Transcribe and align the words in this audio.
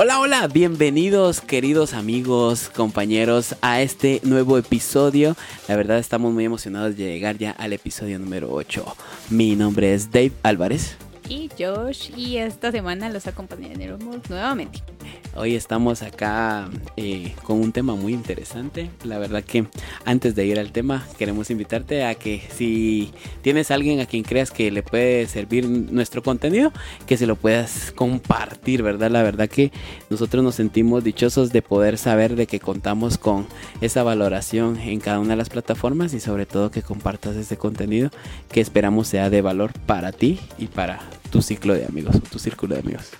Hola, 0.00 0.20
hola, 0.20 0.46
bienvenidos 0.46 1.40
queridos 1.40 1.92
amigos, 1.92 2.70
compañeros 2.72 3.56
a 3.62 3.82
este 3.82 4.20
nuevo 4.22 4.56
episodio. 4.56 5.34
La 5.66 5.74
verdad 5.74 5.98
estamos 5.98 6.32
muy 6.32 6.44
emocionados 6.44 6.96
de 6.96 7.02
llegar 7.02 7.36
ya 7.36 7.50
al 7.50 7.72
episodio 7.72 8.20
número 8.20 8.48
8. 8.52 8.96
Mi 9.30 9.56
nombre 9.56 9.94
es 9.94 10.12
Dave 10.12 10.30
Álvarez. 10.44 10.96
Y 11.28 11.50
Josh, 11.58 12.10
y 12.16 12.38
esta 12.38 12.72
semana 12.72 13.10
los 13.10 13.26
acompañaremos 13.26 14.30
nuevamente. 14.30 14.82
Hoy 15.36 15.54
estamos 15.54 16.02
acá 16.02 16.68
eh, 16.96 17.34
con 17.44 17.60
un 17.60 17.70
tema 17.70 17.94
muy 17.94 18.14
interesante. 18.14 18.90
La 19.04 19.18
verdad 19.18 19.44
que 19.44 19.66
antes 20.04 20.34
de 20.34 20.46
ir 20.46 20.58
al 20.58 20.72
tema 20.72 21.06
queremos 21.18 21.50
invitarte 21.50 22.04
a 22.04 22.14
que 22.14 22.42
si 22.50 23.12
tienes 23.42 23.70
alguien 23.70 24.00
a 24.00 24.06
quien 24.06 24.24
creas 24.24 24.50
que 24.50 24.70
le 24.70 24.82
puede 24.82 25.26
servir 25.26 25.68
nuestro 25.68 26.22
contenido, 26.22 26.72
que 27.06 27.16
se 27.16 27.26
lo 27.26 27.36
puedas 27.36 27.92
compartir, 27.92 28.82
¿verdad? 28.82 29.10
La 29.10 29.22
verdad 29.22 29.48
que 29.48 29.70
nosotros 30.10 30.42
nos 30.42 30.54
sentimos 30.54 31.04
dichosos 31.04 31.52
de 31.52 31.62
poder 31.62 31.98
saber 31.98 32.34
de 32.34 32.46
que 32.46 32.58
contamos 32.58 33.18
con 33.18 33.46
esa 33.80 34.02
valoración 34.02 34.78
en 34.78 34.98
cada 34.98 35.20
una 35.20 35.30
de 35.30 35.36
las 35.36 35.50
plataformas 35.50 36.14
y 36.14 36.20
sobre 36.20 36.46
todo 36.46 36.70
que 36.70 36.82
compartas 36.82 37.36
este 37.36 37.58
contenido 37.58 38.10
que 38.50 38.60
esperamos 38.60 39.08
sea 39.08 39.30
de 39.30 39.42
valor 39.42 39.72
para 39.86 40.10
ti 40.10 40.40
y 40.58 40.66
para 40.66 41.00
tu 41.30 41.42
ciclo 41.42 41.74
de 41.74 41.86
amigos, 41.86 42.16
tu 42.30 42.38
círculo 42.38 42.74
de 42.74 42.80
amigos. 42.80 43.10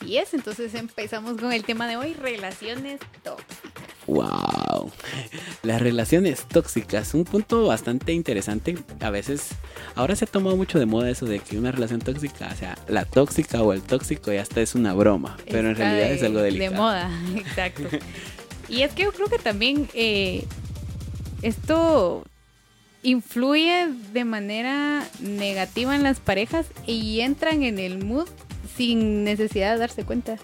Así 0.00 0.18
es, 0.18 0.34
entonces 0.34 0.74
empezamos 0.74 1.40
con 1.40 1.52
el 1.52 1.64
tema 1.64 1.88
de 1.88 1.96
hoy, 1.96 2.14
relaciones 2.14 3.00
tóxicas. 3.22 3.84
Wow, 4.06 4.92
las 5.62 5.80
relaciones 5.80 6.44
tóxicas, 6.44 7.14
un 7.14 7.24
punto 7.24 7.66
bastante 7.66 8.12
interesante. 8.12 8.76
A 9.00 9.08
veces, 9.08 9.48
ahora 9.94 10.14
se 10.14 10.26
ha 10.26 10.28
tomado 10.28 10.56
mucho 10.56 10.78
de 10.78 10.84
moda 10.84 11.08
eso 11.08 11.24
de 11.24 11.40
que 11.40 11.56
una 11.56 11.72
relación 11.72 12.00
tóxica, 12.00 12.50
o 12.52 12.56
sea, 12.56 12.76
la 12.86 13.06
tóxica 13.06 13.62
o 13.62 13.72
el 13.72 13.80
tóxico 13.80 14.30
ya 14.30 14.42
hasta 14.42 14.60
es 14.60 14.74
una 14.74 14.92
broma, 14.92 15.38
pero 15.50 15.70
en 15.70 15.76
realidad 15.76 16.12
es 16.12 16.22
algo 16.22 16.40
delicado. 16.40 16.70
De 16.70 16.76
moda, 16.76 17.10
exacto. 17.36 17.84
y 18.68 18.82
es 18.82 18.92
que 18.92 19.04
yo 19.04 19.12
creo 19.12 19.28
que 19.28 19.38
también 19.38 19.88
eh, 19.94 20.44
esto 21.40 22.24
influye 23.04 23.88
de 24.12 24.24
manera 24.24 25.06
negativa 25.20 25.94
en 25.94 26.02
las 26.02 26.18
parejas 26.18 26.66
y 26.86 27.20
entran 27.20 27.62
en 27.62 27.78
el 27.78 28.04
mood 28.04 28.26
sin 28.76 29.22
necesidad 29.22 29.74
de 29.74 29.78
darse 29.78 30.04
cuenta. 30.04 30.36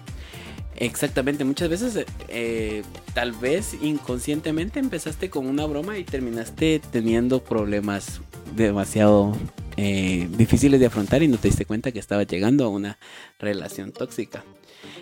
Exactamente, 0.77 1.43
muchas 1.43 1.69
veces 1.69 2.05
eh, 2.29 2.83
tal 3.13 3.33
vez 3.33 3.75
inconscientemente 3.81 4.79
empezaste 4.79 5.29
con 5.29 5.45
una 5.45 5.65
broma 5.65 5.97
y 5.97 6.03
terminaste 6.03 6.81
teniendo 6.91 7.43
problemas 7.43 8.21
demasiado 8.55 9.35
eh, 9.77 10.27
difíciles 10.31 10.79
de 10.79 10.85
afrontar 10.85 11.23
y 11.23 11.27
no 11.27 11.37
te 11.37 11.49
diste 11.49 11.65
cuenta 11.65 11.91
que 11.91 11.99
estaba 11.99 12.23
llegando 12.23 12.65
a 12.65 12.69
una 12.69 12.97
relación 13.39 13.91
tóxica. 13.91 14.43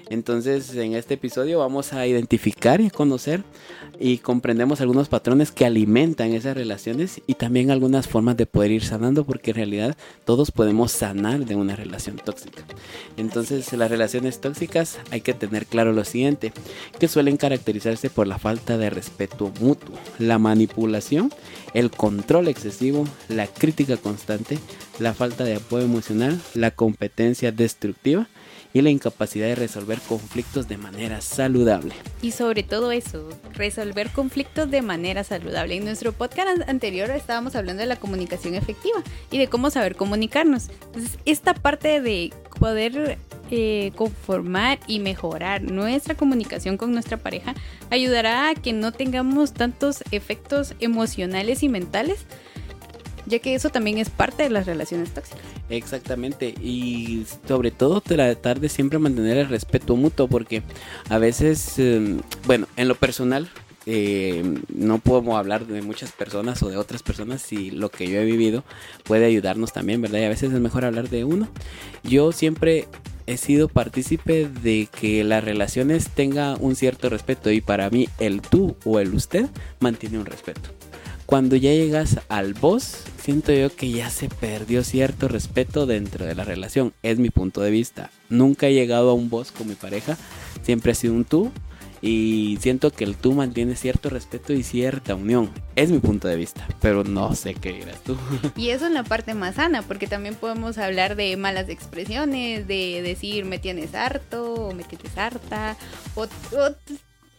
Entonces, 0.10 0.76
en 0.76 0.96
este 0.96 1.16
episodio 1.16 1.60
vamos 1.60 1.94
a 1.94 2.08
identificar 2.08 2.82
y 2.82 2.90
conocer 2.90 3.44
y 4.00 4.20
comprendemos 4.20 4.82
algunos 4.82 5.10
patrones 5.10 5.52
que 5.52 5.66
alimentan 5.66 6.34
esas 6.34 6.56
relaciones 6.56 7.22
y 7.28 7.36
también 7.36 7.70
algunas 7.70 8.08
formas 8.08 8.38
de 8.38 8.46
poder 8.46 8.72
ir 8.72 8.84
sanando, 8.84 9.24
porque 9.24 9.52
en 9.52 9.58
realidad 9.58 9.98
todos 10.26 10.52
podemos 10.52 10.92
sanar 10.92 11.46
de 11.46 11.56
una 11.56 11.76
relación 11.76 12.18
tóxica. 12.18 12.64
Entonces, 13.18 13.72
las 13.74 13.92
relaciones 13.92 14.40
tóxicas 14.40 15.00
hay 15.12 15.22
que 15.22 15.34
tener 15.34 15.66
claro 15.66 15.94
lo 15.94 16.06
siguiente, 16.06 16.54
que 16.98 17.08
suelen 17.08 17.38
caracterizarse 17.38 18.10
por 18.10 18.28
la 18.28 18.40
falta 18.40 18.78
de 18.78 18.90
respeto 18.90 19.52
mutuo, 19.60 19.96
la 20.18 20.40
manipulación, 20.40 21.32
el 21.74 21.92
control 21.92 22.48
excesivo, 22.48 23.06
la 23.28 23.48
crítica 23.48 23.98
constante, 23.98 24.58
la 25.00 25.14
falta 25.14 25.44
de 25.44 25.56
apoyo 25.56 25.86
emocional, 25.86 26.40
la 26.54 26.72
competencia 26.72 27.52
destructiva, 27.52 28.28
y 28.74 28.82
la 28.82 28.90
incapacidad 28.90 29.48
de 29.48 29.56
resolver 29.56 30.00
conflictos 30.00 30.68
de 30.68 30.78
manera 30.78 31.22
saludable. 31.22 31.94
Y 32.22 32.32
sobre 32.32 32.64
todo 32.64 32.92
eso, 32.92 33.30
resolver 33.54 34.10
conflictos 34.12 34.70
de 34.70 34.82
manera 34.82 35.24
saludable. 35.24 35.76
En 35.76 35.86
nuestro 35.86 36.12
podcast 36.14 36.68
anterior 36.68 37.10
estábamos 37.10 37.56
hablando 37.56 37.82
de 37.82 37.88
la 37.88 37.96
comunicación 37.96 38.56
efectiva 38.56 39.02
y 39.32 39.38
de 39.38 39.48
cómo 39.48 39.70
saber 39.70 39.96
comunicarnos. 39.96 40.70
Entonces, 40.88 41.18
esta 41.26 41.54
parte 41.54 42.02
de 42.02 42.34
poder 42.60 43.18
eh, 43.52 43.92
conformar 43.96 44.80
y 44.86 45.00
mejorar 45.00 45.64
nuestra 45.64 46.16
comunicación 46.16 46.78
con 46.78 46.92
nuestra 46.92 47.18
pareja 47.18 47.56
ayudará 47.90 48.50
a 48.50 48.56
que 48.56 48.74
no 48.74 48.92
tengamos 48.92 49.54
tantos 49.54 50.04
efectos 50.12 50.76
emocionales 50.80 51.64
y 51.64 51.70
mentales 51.70 52.26
ya 53.30 53.40
que 53.40 53.56
eso 53.56 53.70
también 53.70 53.98
es 54.00 54.10
parte 54.10 54.44
de 54.44 54.50
las 54.50 54.66
relaciones 54.66 55.14
tóxicas. 55.14 55.42
Exactamente, 55.70 56.50
y 56.62 57.26
sobre 57.48 57.72
todo 57.72 58.02
tratar 58.02 58.60
de 58.60 58.70
siempre 58.70 59.00
mantener 59.00 59.38
el 59.38 59.48
respeto 59.48 59.96
mutuo, 59.96 60.28
porque 60.28 60.64
a 61.10 61.18
veces, 61.20 61.78
em, 61.78 62.20
bueno, 62.46 62.68
en 62.76 62.88
lo 62.88 62.96
personal, 62.96 63.50
eh, 63.86 64.44
no 64.68 65.00
podemos 65.00 65.38
hablar 65.38 65.66
de 65.66 65.82
muchas 65.82 66.12
personas 66.12 66.62
o 66.64 66.70
de 66.70 66.78
otras 66.78 67.02
personas 67.02 67.42
si 67.42 67.72
lo 67.72 67.90
que 67.90 68.08
yo 68.08 68.20
he 68.20 68.26
vivido 68.26 68.64
puede 69.04 69.26
ayudarnos 69.26 69.74
también, 69.74 70.02
¿verdad? 70.02 70.20
Y 70.20 70.24
a 70.24 70.30
veces 70.30 70.52
es 70.52 70.60
mejor 70.60 70.86
hablar 70.86 71.10
de 71.10 71.24
uno. 71.24 71.48
Yo 72.04 72.32
siempre 72.32 72.88
he 73.26 73.38
sido 73.38 73.68
partícipe 73.68 74.48
de 74.48 74.88
que 75.00 75.24
las 75.24 75.44
relaciones 75.44 76.10
tengan 76.10 76.58
un 76.60 76.76
cierto 76.76 77.10
respeto 77.10 77.52
y 77.52 77.62
para 77.62 77.90
mí 77.90 78.10
el 78.20 78.42
tú 78.42 78.76
o 78.86 79.00
el 79.00 79.14
usted 79.14 79.48
mantiene 79.80 80.18
un 80.18 80.26
respeto 80.26 80.79
cuando 81.30 81.56
ya 81.56 81.70
llegas 81.70 82.22
al 82.28 82.56
boss, 82.56 83.04
siento 83.22 83.54
yo 83.54 83.76
que 83.76 83.92
ya 83.92 84.10
se 84.10 84.30
perdió 84.30 84.84
cierto 84.84 85.28
respeto 85.28 85.86
dentro 85.86 86.26
de 86.26 86.34
la 86.34 86.44
relación. 86.44 86.92
Es 87.04 87.20
mi 87.20 87.30
punto 87.30 87.62
de 87.62 87.70
vista. 87.70 88.10
Nunca 88.30 88.66
he 88.66 88.74
llegado 88.74 89.12
a 89.12 89.14
un 89.14 89.30
boss 89.30 89.52
con 89.52 89.68
mi 89.68 89.76
pareja. 89.76 90.18
Siempre 90.64 90.92
ha 90.92 90.96
sido 90.96 91.14
un 91.14 91.26
tú. 91.26 91.52
Y 92.02 92.58
siento 92.62 92.90
que 92.90 93.04
el 93.04 93.16
tú 93.16 93.34
mantiene 93.34 93.76
cierto 93.76 94.10
respeto 94.10 94.54
y 94.54 94.64
cierta 94.64 95.14
unión. 95.14 95.52
Es 95.76 95.92
mi 95.92 96.00
punto 96.00 96.28
de 96.28 96.36
vista, 96.36 96.68
pero 96.82 97.04
no 97.04 97.36
sé 97.36 97.54
qué 97.54 97.74
dirás 97.74 98.04
tú. 98.04 98.18
Y 98.56 98.70
eso 98.70 98.88
en 98.88 98.96
la 98.96 99.04
parte 99.04 99.36
más 99.36 99.54
sana, 99.54 99.84
porque 99.84 100.08
también 100.08 100.34
podemos 100.34 100.80
hablar 100.80 101.16
de 101.16 101.38
malas 101.38 101.70
expresiones, 101.70 102.68
de 102.68 103.04
decir 103.04 103.46
me 103.46 103.60
tienes 103.60 103.94
harto 103.94 104.56
o 104.56 104.74
me 104.74 104.84
tienes 104.84 105.16
harta, 105.16 105.78
o, 106.16 106.24
o 106.24 106.76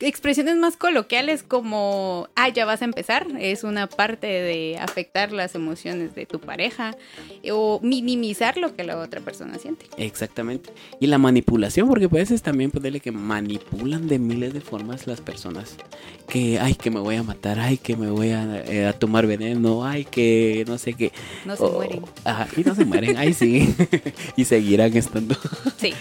expresiones 0.01 0.57
más 0.57 0.77
coloquiales 0.77 1.43
como, 1.43 2.29
ah, 2.35 2.49
ya 2.49 2.65
vas 2.65 2.83
a 2.83 2.85
empezar, 2.85 3.27
es 3.39 3.65
una 3.65 3.87
parte 3.87 4.27
de 4.27 4.79
afectar 4.79 5.33
las 5.33 5.55
emociones 5.55 6.15
de 6.15 6.27
tu 6.27 6.41
pareja 6.41 6.97
o 7.51 7.81
minimizar 7.83 8.57
lo 8.57 8.75
que 8.75 8.85
la 8.85 8.99
otra 8.99 9.21
persona 9.21 9.59
siente. 9.59 9.87
Exactamente. 9.97 10.71
Y 11.01 11.07
la 11.07 11.19
manipulación, 11.19 11.89
porque 11.89 12.07
a 12.07 12.09
veces 12.09 12.43
también 12.43 12.71
puede 12.71 12.91
que 13.01 13.13
manipulan 13.13 14.09
de 14.09 14.19
miles 14.19 14.53
de 14.53 14.61
formas 14.61 15.07
las 15.07 15.21
personas. 15.21 15.77
Que, 16.29 16.59
ay, 16.61 16.75
que 16.75 16.91
me 16.91 17.01
voy 17.01 17.17
a 17.17 17.23
matar, 17.23 17.59
ay, 17.59 17.77
que 17.77 17.97
me 17.97 18.09
voy 18.11 18.31
a, 18.31 18.63
eh, 18.67 18.93
tomar 18.99 19.27
veneno, 19.27 19.85
ay, 19.85 20.05
que 20.05 20.65
no 20.67 20.79
sé 20.79 20.95
qué. 20.95 21.13
No 21.45 21.57
se 21.57 21.65
mueren. 21.65 22.03
Ajá, 22.25 22.49
y 22.57 22.63
no 22.63 22.75
se 22.75 22.85
mueren, 22.85 23.17
ay, 23.17 23.35
sí. 23.35 23.75
y 24.37 24.45
seguirán 24.45 24.97
estando. 24.97 25.37
Sí. 25.77 25.93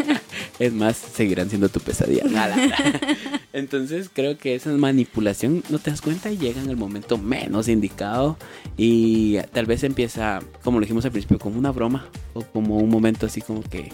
es 0.58 0.72
más, 0.72 0.96
seguirán 0.96 1.48
siendo 1.48 1.68
tu 1.68 1.80
pesadilla. 1.80 2.24
Nada. 2.24 2.56
Entonces 3.52 4.10
creo 4.12 4.36
que 4.36 4.54
esa 4.54 4.70
manipulación 4.70 5.62
no 5.70 5.78
te 5.78 5.90
das 5.90 6.02
cuenta 6.02 6.30
y 6.30 6.36
llega 6.36 6.60
en 6.60 6.68
el 6.68 6.76
momento 6.76 7.16
menos 7.16 7.68
indicado 7.68 8.36
y 8.76 9.38
tal 9.52 9.64
vez 9.64 9.84
empieza, 9.84 10.40
como 10.62 10.78
lo 10.78 10.84
dijimos 10.84 11.04
al 11.06 11.12
principio, 11.12 11.38
como 11.38 11.58
una 11.58 11.70
broma 11.70 12.08
o 12.34 12.42
como 12.42 12.76
un 12.76 12.90
momento 12.90 13.26
así 13.26 13.40
como 13.40 13.62
que 13.62 13.90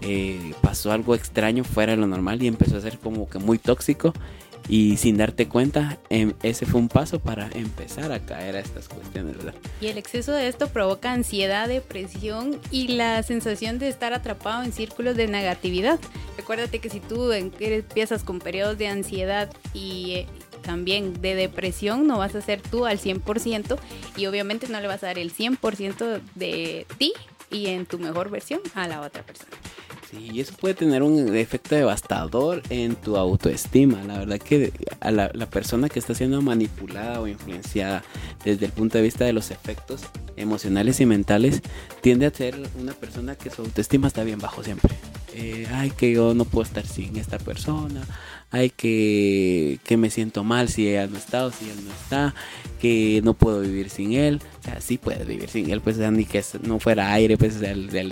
eh, 0.00 0.52
pasó 0.62 0.92
algo 0.92 1.14
extraño 1.14 1.64
fuera 1.64 1.92
de 1.92 1.98
lo 1.98 2.06
normal 2.06 2.42
y 2.42 2.48
empezó 2.48 2.76
a 2.76 2.80
ser 2.80 2.98
como 2.98 3.28
que 3.28 3.38
muy 3.38 3.58
tóxico 3.58 4.12
y 4.68 4.96
sin 4.98 5.16
darte 5.16 5.48
cuenta, 5.48 5.98
em, 6.10 6.34
ese 6.42 6.66
fue 6.66 6.80
un 6.80 6.88
paso 6.88 7.20
para 7.20 7.48
empezar 7.54 8.12
a 8.12 8.20
caer 8.20 8.56
a 8.56 8.60
estas 8.60 8.88
cuestiones, 8.88 9.36
¿verdad? 9.36 9.54
Y 9.80 9.86
el 9.86 9.98
exceso 9.98 10.32
de 10.32 10.48
esto 10.48 10.68
provoca 10.68 11.12
ansiedad, 11.12 11.68
depresión 11.68 12.60
y 12.70 12.88
la 12.88 13.22
sensación 13.22 13.78
de 13.78 13.88
estar 13.88 14.12
atrapado 14.12 14.62
en 14.62 14.72
círculos 14.72 15.16
de 15.16 15.26
negatividad. 15.26 15.98
Recuérdate 16.36 16.80
que 16.80 16.90
si 16.90 17.00
tú 17.00 17.32
empiezas 17.32 18.24
con 18.24 18.38
periodos 18.40 18.78
de 18.78 18.88
ansiedad 18.88 19.50
y 19.72 20.12
eh, 20.12 20.26
también 20.62 21.20
de 21.20 21.34
depresión, 21.34 22.06
no 22.06 22.18
vas 22.18 22.34
a 22.34 22.42
ser 22.42 22.60
tú 22.60 22.84
al 22.84 22.98
100% 22.98 23.78
y 24.16 24.26
obviamente 24.26 24.68
no 24.68 24.80
le 24.80 24.86
vas 24.86 25.02
a 25.02 25.06
dar 25.06 25.18
el 25.18 25.32
100% 25.32 26.20
de 26.34 26.86
ti 26.98 27.12
y 27.50 27.68
en 27.68 27.86
tu 27.86 27.98
mejor 27.98 28.30
versión 28.30 28.60
a 28.74 28.86
la 28.86 29.00
otra 29.00 29.22
persona. 29.22 29.56
Sí, 30.10 30.30
y 30.32 30.40
eso 30.40 30.54
puede 30.58 30.74
tener 30.74 31.02
un 31.02 31.36
efecto 31.36 31.74
devastador 31.74 32.62
en 32.70 32.94
tu 32.96 33.18
autoestima. 33.18 34.02
La 34.04 34.18
verdad 34.18 34.38
que 34.38 34.72
a 35.00 35.10
la, 35.10 35.28
persona 35.50 35.90
que 35.90 35.98
está 35.98 36.14
siendo 36.14 36.40
manipulada 36.40 37.20
o 37.20 37.26
influenciada 37.26 38.02
desde 38.42 38.66
el 38.66 38.72
punto 38.72 38.96
de 38.96 39.04
vista 39.04 39.26
de 39.26 39.34
los 39.34 39.50
efectos 39.50 40.02
emocionales 40.36 41.00
y 41.00 41.06
mentales 41.06 41.60
tiende 42.00 42.24
a 42.24 42.30
ser 42.30 42.56
una 42.80 42.94
persona 42.94 43.34
que 43.34 43.50
su 43.50 43.62
autoestima 43.62 44.08
está 44.08 44.24
bien 44.24 44.38
bajo 44.38 44.62
siempre. 44.62 44.94
Eh, 45.34 45.66
ay, 45.72 45.90
que 45.90 46.10
yo 46.10 46.32
no 46.32 46.46
puedo 46.46 46.64
estar 46.64 46.86
sin 46.86 47.16
esta 47.16 47.38
persona. 47.38 48.02
Ay, 48.50 48.70
que, 48.70 49.78
que 49.84 49.96
me 49.96 50.10
siento 50.10 50.44
mal 50.44 50.68
si 50.68 50.88
ella 50.88 51.06
no 51.06 51.18
está 51.18 51.46
o 51.46 51.50
si 51.50 51.68
él 51.68 51.84
no 51.84 51.92
está. 51.92 52.34
Que 52.80 53.20
no 53.24 53.34
puedo 53.34 53.60
vivir 53.60 53.90
sin 53.90 54.12
él. 54.12 54.40
tóxica, 54.68 54.80
sí 54.80 54.98
puedes 54.98 55.26
vivir 55.26 55.48
sin 55.48 55.70
él, 55.70 55.80
pues 55.80 55.98
ni 55.98 56.24
que 56.24 56.42
no 56.62 56.78
fuera 56.78 57.12
aire, 57.12 57.36
pues 57.36 57.60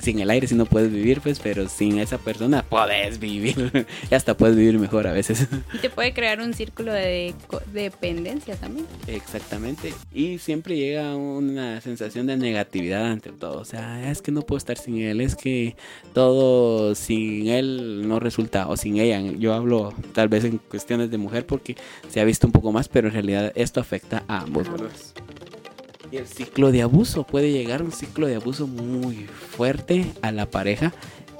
sin 0.02 0.20
el 0.20 0.30
aire 0.30 0.46
sí 0.46 0.54
no 0.54 0.66
puedes 0.66 0.90
vivir, 0.92 1.20
pues, 1.20 1.40
pero 1.40 1.68
sin 1.68 1.98
esa 1.98 2.18
persona 2.18 2.64
puedes 2.68 3.18
vivir, 3.18 3.86
y 4.10 4.14
hasta 4.14 4.36
puedes 4.36 4.56
vivir 4.56 4.78
mejor 4.78 5.06
a 5.06 5.12
veces. 5.12 5.48
Y 5.74 5.78
te 5.78 5.90
puede 5.90 6.12
crear 6.14 6.40
un 6.40 6.54
círculo 6.54 6.92
de, 6.92 7.34
dependencia 7.72 8.56
también. 8.56 8.86
Exactamente, 9.06 9.92
y 10.12 10.38
siempre 10.38 10.76
llega 10.76 11.14
una 11.14 11.80
sensación 11.80 12.26
de 12.26 12.36
negatividad 12.36 13.06
ante 13.06 13.32
todo, 13.32 13.60
o 13.60 13.64
sea, 13.64 14.10
es 14.10 14.22
que 14.22 14.32
no 14.32 14.42
puedo 14.42 14.58
estar 14.58 14.78
sin 14.78 14.98
él, 14.98 15.20
es 15.20 15.34
que 15.34 15.76
todo 16.14 16.94
sin 16.94 17.48
él 17.48 18.08
no 18.08 18.20
resulta, 18.20 18.68
o 18.68 18.76
sin 18.76 18.98
ella, 18.98 19.20
yo 19.20 19.54
hablo 19.54 19.92
tal 20.14 20.25
vez 20.28 20.44
en 20.44 20.58
cuestiones 20.58 21.10
de 21.10 21.18
mujer 21.18 21.46
porque 21.46 21.76
se 22.08 22.20
ha 22.20 22.24
visto 22.24 22.46
un 22.46 22.52
poco 22.52 22.72
más, 22.72 22.88
pero 22.88 23.08
en 23.08 23.14
realidad 23.14 23.52
esto 23.54 23.80
afecta 23.80 24.24
a 24.28 24.40
ambos. 24.40 24.66
Y 26.10 26.16
el 26.16 26.26
ciclo 26.26 26.70
de 26.70 26.82
abuso 26.82 27.24
puede 27.24 27.50
llegar 27.50 27.82
un 27.82 27.92
ciclo 27.92 28.26
de 28.26 28.36
abuso 28.36 28.66
muy 28.66 29.26
fuerte 29.26 30.06
a 30.22 30.32
la 30.32 30.46
pareja. 30.46 30.92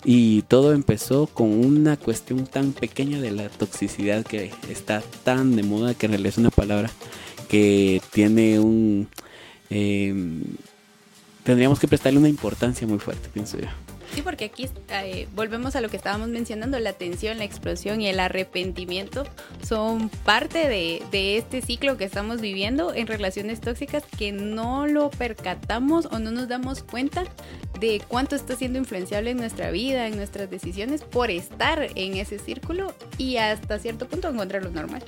Y 0.05 0.43
todo 0.43 0.73
empezó 0.73 1.27
con 1.27 1.51
una 1.51 1.97
cuestión 1.97 2.47
tan 2.47 2.73
pequeña 2.73 3.21
de 3.21 3.33
la 3.33 3.49
toxicidad 3.49 4.25
que 4.25 4.53
está 4.69 5.03
tan 5.25 5.57
de 5.57 5.65
moda 5.65 5.95
que 5.95 6.07
en 6.07 6.13
realidad 6.13 6.33
es 6.33 6.39
una 6.39 6.51
palabra 6.51 6.91
que 7.49 8.01
tiene 8.13 8.61
un... 8.61 9.09
Em, 9.69 10.43
tendríamos 11.43 11.81
que 11.81 11.89
prestarle 11.89 12.19
una 12.19 12.29
importancia 12.29 12.87
muy 12.87 12.99
fuerte, 12.99 13.29
pienso 13.33 13.59
yo. 13.59 13.67
Sí, 14.15 14.23
porque 14.23 14.47
aquí 14.47 14.69
eh, 14.89 15.29
volvemos 15.35 15.77
a 15.77 15.81
lo 15.81 15.89
que 15.89 15.97
estábamos 15.97 16.29
mencionando, 16.29 16.79
la 16.79 16.93
tensión, 16.93 17.39
la 17.39 17.45
explosión 17.45 18.01
y 18.01 18.09
el 18.09 18.21
arrepentimiento 18.21 19.25
son 19.63 20.09
parte 20.09 20.69
de, 20.69 21.37
este 21.37 21.61
ciclo 21.61 21.97
que 21.97 22.05
estamos 22.05 22.41
viviendo 22.41 22.95
en 22.95 23.07
relaciones 23.07 23.61
tóxicas 23.61 24.05
que 24.19 24.33
no 24.33 24.87
lo 24.87 25.11
percatamos 25.11 26.07
o 26.07 26.19
no 26.19 26.31
nos 26.31 26.49
damos 26.49 26.83
cuenta 26.83 27.25
de 27.81 28.01
cuánto 28.07 28.37
está 28.37 28.57
siendo 28.57 28.79
influenciable 28.79 29.31
en 29.31 29.37
nuestra 29.37 29.71
vida, 29.71 30.07
en 30.07 30.17
nuestras 30.17 30.49
decisiones, 30.51 31.03
por 31.03 31.31
estar 31.31 31.89
en 31.95 32.15
ese 32.15 32.39
círculo 32.39 32.95
y 33.19 33.37
hasta 33.37 33.79
cierto 33.79 34.09
punto 34.09 34.29
encontrarlo 34.29 34.71
normal. 34.71 35.03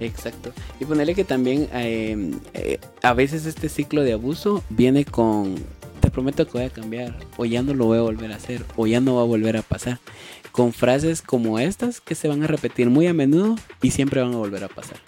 Exacto. 0.00 0.52
Y 0.80 0.84
ponerle 0.84 1.14
que 1.14 1.24
también 1.24 1.68
eh, 1.72 2.32
eh, 2.54 2.78
a 3.02 3.14
veces 3.14 3.46
este 3.46 3.68
ciclo 3.68 4.02
de 4.02 4.14
abuso 4.14 4.62
viene 4.70 5.04
con 5.04 5.56
prometo 6.10 6.46
que 6.46 6.52
voy 6.52 6.62
a 6.64 6.70
cambiar, 6.70 7.16
o 7.36 7.44
ya 7.44 7.62
no 7.62 7.74
lo 7.74 7.86
voy 7.86 7.98
a 7.98 8.02
volver 8.02 8.32
a 8.32 8.36
hacer, 8.36 8.64
o 8.76 8.86
ya 8.86 9.00
no 9.00 9.16
va 9.16 9.22
a 9.22 9.26
volver 9.26 9.56
a 9.56 9.62
pasar. 9.62 9.98
Con 10.52 10.72
frases 10.72 11.22
como 11.22 11.58
estas 11.58 12.00
que 12.00 12.14
se 12.14 12.28
van 12.28 12.42
a 12.42 12.46
repetir 12.46 12.90
muy 12.90 13.06
a 13.06 13.14
menudo 13.14 13.56
y 13.82 13.92
siempre 13.92 14.20
van 14.20 14.34
a 14.34 14.38
volver 14.38 14.64
a 14.64 14.68
pasar. 14.68 14.98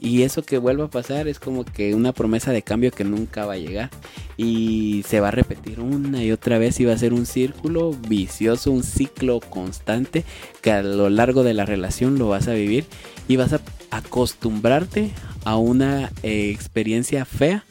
Y 0.00 0.22
eso 0.22 0.42
que 0.42 0.56
vuelva 0.56 0.84
a 0.84 0.90
pasar 0.90 1.28
es 1.28 1.38
como 1.38 1.64
que 1.64 1.94
una 1.94 2.12
promesa 2.12 2.52
de 2.52 2.62
cambio 2.62 2.90
que 2.90 3.04
nunca 3.04 3.44
va 3.44 3.52
a 3.52 3.58
llegar. 3.58 3.90
Y 4.38 5.04
se 5.06 5.20
va 5.20 5.28
a 5.28 5.32
repetir 5.32 5.80
una 5.80 6.24
y 6.24 6.32
otra 6.32 6.58
vez 6.58 6.80
y 6.80 6.86
va 6.86 6.94
a 6.94 6.98
ser 6.98 7.12
un 7.12 7.26
círculo 7.26 7.92
vicioso, 8.08 8.70
un 8.70 8.82
ciclo 8.82 9.40
constante 9.40 10.24
que 10.62 10.72
a 10.72 10.82
lo 10.82 11.10
largo 11.10 11.42
de 11.42 11.52
la 11.52 11.66
relación 11.66 12.18
lo 12.18 12.28
vas 12.28 12.48
a 12.48 12.54
vivir 12.54 12.86
y 13.28 13.36
vas 13.36 13.52
a 13.52 13.60
acostumbrarte 13.90 15.10
a 15.44 15.56
una 15.56 16.10
eh, 16.22 16.50
experiencia 16.50 17.26
fea 17.26 17.64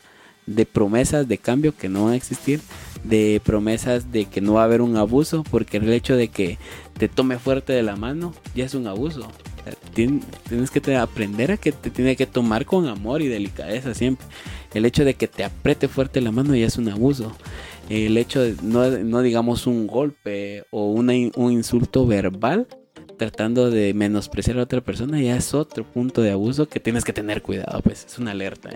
de 0.50 0.66
promesas 0.66 1.28
de 1.28 1.38
cambio 1.38 1.76
que 1.76 1.90
no 1.90 2.06
van 2.06 2.14
a 2.14 2.18
existir, 2.18 2.60
de 3.04 3.42
promesas 3.44 4.12
de 4.12 4.26
que 4.26 4.42
no 4.42 4.54
va 4.54 4.62
a 4.62 4.66
haber 4.66 4.82
un 4.82 4.98
abuso, 4.98 5.44
porque 5.50 5.78
el 5.78 5.92
hecho 5.94 6.16
de 6.16 6.28
que 6.30 6.58
te 6.98 7.08
tome 7.08 7.38
fuerte 7.38 7.72
de 7.72 7.84
la 7.84 7.96
mano 7.96 8.34
ya 8.56 8.66
es 8.66 8.74
un 8.74 8.88
abuso. 8.88 9.32
tienes 9.94 10.72
que 10.72 10.96
aprender 10.96 11.52
a 11.52 11.58
que 11.58 11.72
te 11.72 11.92
tiene 11.92 12.16
que 12.16 12.26
tomar 12.26 12.66
con 12.66 12.88
amor 12.88 13.22
y 13.22 13.28
delicadeza 13.28 13.94
siempre. 13.94 14.26
El 14.74 14.86
hecho 14.86 15.06
de 15.06 15.14
que 15.14 15.28
te 15.28 15.44
apriete 15.44 15.88
fuerte 15.88 16.22
la 16.22 16.32
mano 16.32 16.56
ya 16.56 16.66
es 16.66 16.78
un 16.78 16.90
abuso. 16.90 17.36
El 17.90 18.18
hecho 18.18 18.42
de 18.42 18.56
no, 18.62 18.88
no 18.90 19.22
digamos 19.22 19.68
un 19.68 19.88
golpe 19.88 20.64
o 20.72 20.92
un 20.92 21.52
insulto 21.52 22.06
verbal 22.06 22.68
tratando 23.20 23.70
de 23.70 23.94
menospreciar 23.94 24.58
a 24.58 24.64
otra 24.64 24.82
persona 24.82 25.22
ya 25.22 25.36
es 25.36 25.54
otro 25.54 25.84
punto 25.84 26.24
de 26.24 26.32
abuso 26.32 26.68
que 26.68 26.80
tienes 26.80 27.04
que 27.04 27.14
tener 27.14 27.44
cuidado, 27.44 27.82
pues 27.82 28.06
es 28.06 28.18
una 28.18 28.32
alerta. 28.32 28.70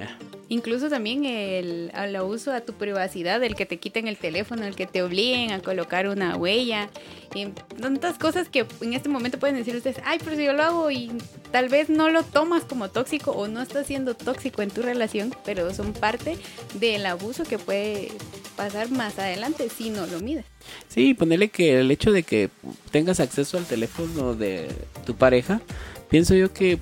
Incluso 0.50 0.90
también 0.90 1.26
el, 1.26 1.92
el 1.96 2.16
abuso 2.16 2.52
a 2.52 2.62
tu 2.62 2.74
privacidad, 2.74 3.42
el 3.42 3.56
que 3.56 3.66
te 3.66 3.78
quiten 3.78 4.08
el 4.08 4.18
teléfono, 4.18 4.66
el 4.66 4.76
que 4.76 4.86
te 4.86 5.02
obliguen 5.02 5.52
a 5.52 5.62
colocar 5.62 6.08
una 6.08 6.36
huella, 6.36 6.90
y 7.34 7.48
tantas 7.82 8.20
cosas 8.20 8.50
que 8.50 8.68
en 8.82 8.94
este 8.94 9.10
momento 9.10 9.40
pueden 9.40 9.56
decir 9.56 9.76
ustedes, 9.76 9.98
ay, 10.06 10.20
pero 10.24 10.36
si 10.36 10.44
yo 10.44 10.54
lo 10.54 10.62
hago 10.62 10.92
y 10.92 11.12
tal 11.52 11.70
vez 11.70 11.90
no 11.90 12.10
lo 12.10 12.22
tomas 12.24 12.66
como 12.66 12.90
tóxico 12.90 13.32
o 13.32 13.48
no 13.48 13.62
está 13.62 13.84
siendo 13.84 14.14
tóxico 14.14 14.62
en 14.62 14.70
tu 14.70 14.82
relación, 14.84 15.34
pero 15.46 15.74
son 15.74 15.94
parte 15.94 16.38
del 16.76 17.06
abuso 17.06 17.44
que 17.44 17.58
puede 17.58 18.12
pasar 18.56 18.92
más 18.92 19.18
adelante 19.18 19.70
si 19.70 19.90
no 19.90 20.06
lo 20.06 20.20
mides. 20.20 20.46
Sí, 20.88 21.14
ponerle 21.14 21.50
que 21.50 21.80
el 21.80 21.92
hecho 21.92 22.12
de 22.12 22.24
que 22.24 22.50
tengas 22.92 23.20
acceso 23.20 23.58
al 23.58 23.66
teléfono 23.66 24.36
de 24.36 24.70
tu 25.06 25.16
pareja, 25.16 25.62
pienso 26.10 26.36
yo 26.36 26.54
que 26.54 26.80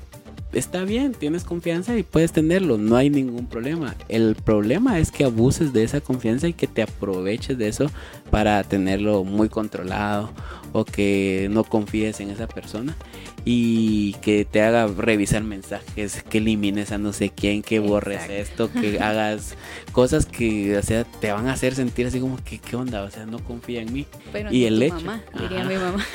está 0.53 0.83
bien, 0.83 1.13
tienes 1.13 1.43
confianza 1.43 1.97
y 1.97 2.03
puedes 2.03 2.31
tenerlo, 2.31 2.77
no 2.77 2.95
hay 2.95 3.09
ningún 3.09 3.47
problema. 3.47 3.95
El 4.09 4.35
problema 4.35 4.99
es 4.99 5.11
que 5.11 5.23
abuses 5.23 5.73
de 5.73 5.83
esa 5.83 6.01
confianza 6.01 6.47
y 6.47 6.53
que 6.53 6.67
te 6.67 6.81
aproveches 6.81 7.57
de 7.57 7.67
eso 7.67 7.89
para 8.29 8.63
tenerlo 8.63 9.23
muy 9.23 9.49
controlado 9.49 10.31
o 10.73 10.85
que 10.85 11.47
no 11.51 11.63
confíes 11.63 12.19
en 12.19 12.29
esa 12.29 12.47
persona 12.47 12.95
y 13.43 14.13
que 14.21 14.45
te 14.45 14.61
haga 14.61 14.87
revisar 14.87 15.43
mensajes, 15.43 16.23
que 16.29 16.37
elimines 16.37 16.91
a 16.91 16.97
no 16.97 17.11
sé 17.13 17.29
quién, 17.29 17.63
que 17.63 17.79
borres 17.79 18.29
esto, 18.29 18.71
que 18.71 18.99
hagas 19.01 19.55
cosas 19.91 20.25
que 20.25 20.77
o 20.77 20.83
sea, 20.83 21.03
te 21.03 21.31
van 21.31 21.47
a 21.47 21.53
hacer 21.53 21.75
sentir 21.75 22.07
así 22.07 22.19
como 22.19 22.37
que 22.43 22.59
qué 22.59 22.75
onda, 22.75 23.03
o 23.03 23.09
sea, 23.09 23.25
no 23.25 23.39
confía 23.39 23.81
en 23.81 23.91
mí. 23.93 24.05
y 24.51 24.65
el 24.65 24.81
hecho, 24.81 24.97
diría 25.39 25.63
mi 25.63 25.75
mamá. 25.75 26.05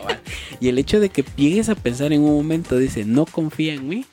y 0.60 0.68
el 0.68 0.78
hecho 0.78 1.00
de 1.00 1.10
que 1.10 1.24
llegues 1.36 1.68
a 1.68 1.74
pensar 1.74 2.12
en 2.12 2.22
un 2.22 2.34
momento 2.34 2.78
dice, 2.78 3.04
"No 3.04 3.26
confía 3.26 3.74
en 3.74 3.88
mí", 3.88 4.06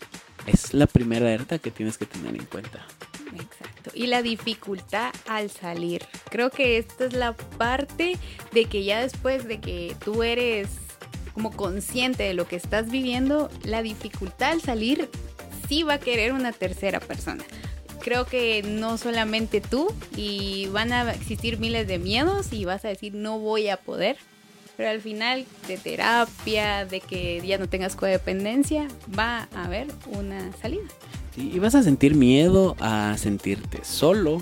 es 0.45 0.73
la 0.73 0.87
primera 0.87 1.27
alerta 1.27 1.59
que 1.59 1.71
tienes 1.71 1.97
que 1.97 2.05
tener 2.05 2.35
en 2.35 2.45
cuenta. 2.45 2.85
Exacto. 3.33 3.91
Y 3.93 4.07
la 4.07 4.21
dificultad 4.21 5.13
al 5.27 5.49
salir. 5.49 6.05
Creo 6.29 6.49
que 6.49 6.77
esta 6.77 7.05
es 7.05 7.13
la 7.13 7.33
parte 7.33 8.17
de 8.53 8.65
que 8.65 8.83
ya 8.83 9.01
después 9.01 9.47
de 9.47 9.59
que 9.59 9.95
tú 10.03 10.23
eres 10.23 10.69
como 11.37 11.51
consciente 11.51 12.23
de 12.23 12.33
lo 12.33 12.47
que 12.47 12.55
estás 12.55 12.89
viviendo, 12.89 13.51
la 13.63 13.83
dificultad 13.83 14.53
al 14.53 14.61
salir 14.61 15.07
sí 15.69 15.83
va 15.83 15.93
a 15.93 15.99
querer 15.99 16.33
una 16.33 16.51
tercera 16.51 16.99
persona. 16.99 17.43
Creo 17.99 18.25
que 18.25 18.63
no 18.63 18.97
solamente 18.97 19.61
tú 19.61 19.93
y 20.15 20.65
van 20.69 20.91
a 20.93 21.13
existir 21.13 21.59
miles 21.59 21.87
de 21.87 21.99
miedos 21.99 22.51
y 22.53 22.65
vas 22.65 22.85
a 22.85 22.87
decir 22.87 23.13
no 23.13 23.37
voy 23.37 23.69
a 23.69 23.77
poder, 23.77 24.17
pero 24.77 24.89
al 24.89 24.99
final 24.99 25.45
de 25.67 25.77
terapia, 25.77 26.87
de 26.87 27.01
que 27.01 27.39
ya 27.45 27.59
no 27.59 27.69
tengas 27.69 27.95
codependencia, 27.95 28.87
va 29.17 29.47
a 29.53 29.65
haber 29.65 29.85
una 30.07 30.51
salida. 30.59 30.87
y 31.35 31.59
vas 31.59 31.75
a 31.75 31.83
sentir 31.83 32.15
miedo 32.15 32.75
a 32.79 33.15
sentirte 33.19 33.83
solo, 33.83 34.41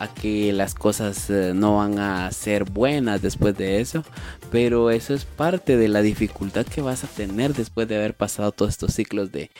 a 0.00 0.08
que 0.08 0.52
las 0.54 0.74
cosas 0.74 1.28
eh, 1.28 1.52
no 1.54 1.76
van 1.76 1.98
a 1.98 2.32
ser 2.32 2.64
buenas 2.64 3.20
después 3.20 3.56
de 3.56 3.82
eso, 3.82 4.02
pero 4.50 4.90
eso 4.90 5.12
es 5.12 5.26
parte 5.26 5.76
de 5.76 5.88
la 5.88 6.00
dificultad 6.00 6.64
que 6.64 6.80
vas 6.80 7.04
a 7.04 7.06
tener 7.06 7.52
después 7.52 7.86
de 7.86 7.96
haber 7.96 8.14
pasado 8.14 8.50
todos 8.50 8.70
estos 8.70 8.94
ciclos 8.94 9.30
de, 9.30 9.50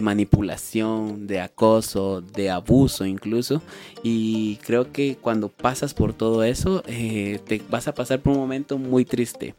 manipulación, 0.00 1.26
de 1.26 1.42
acoso, 1.42 2.22
de 2.22 2.48
abuso 2.48 3.04
incluso, 3.04 3.60
y 4.02 4.56
creo 4.64 4.90
que 4.92 5.18
cuando 5.20 5.50
pasas 5.50 5.92
por 5.92 6.14
todo 6.14 6.42
eso, 6.42 6.82
eh, 6.86 7.38
te 7.46 7.60
vas 7.68 7.86
a 7.86 7.94
pasar 7.94 8.20
por 8.20 8.32
un 8.32 8.40
momento 8.40 8.78
muy 8.78 9.04
triste. 9.04 9.54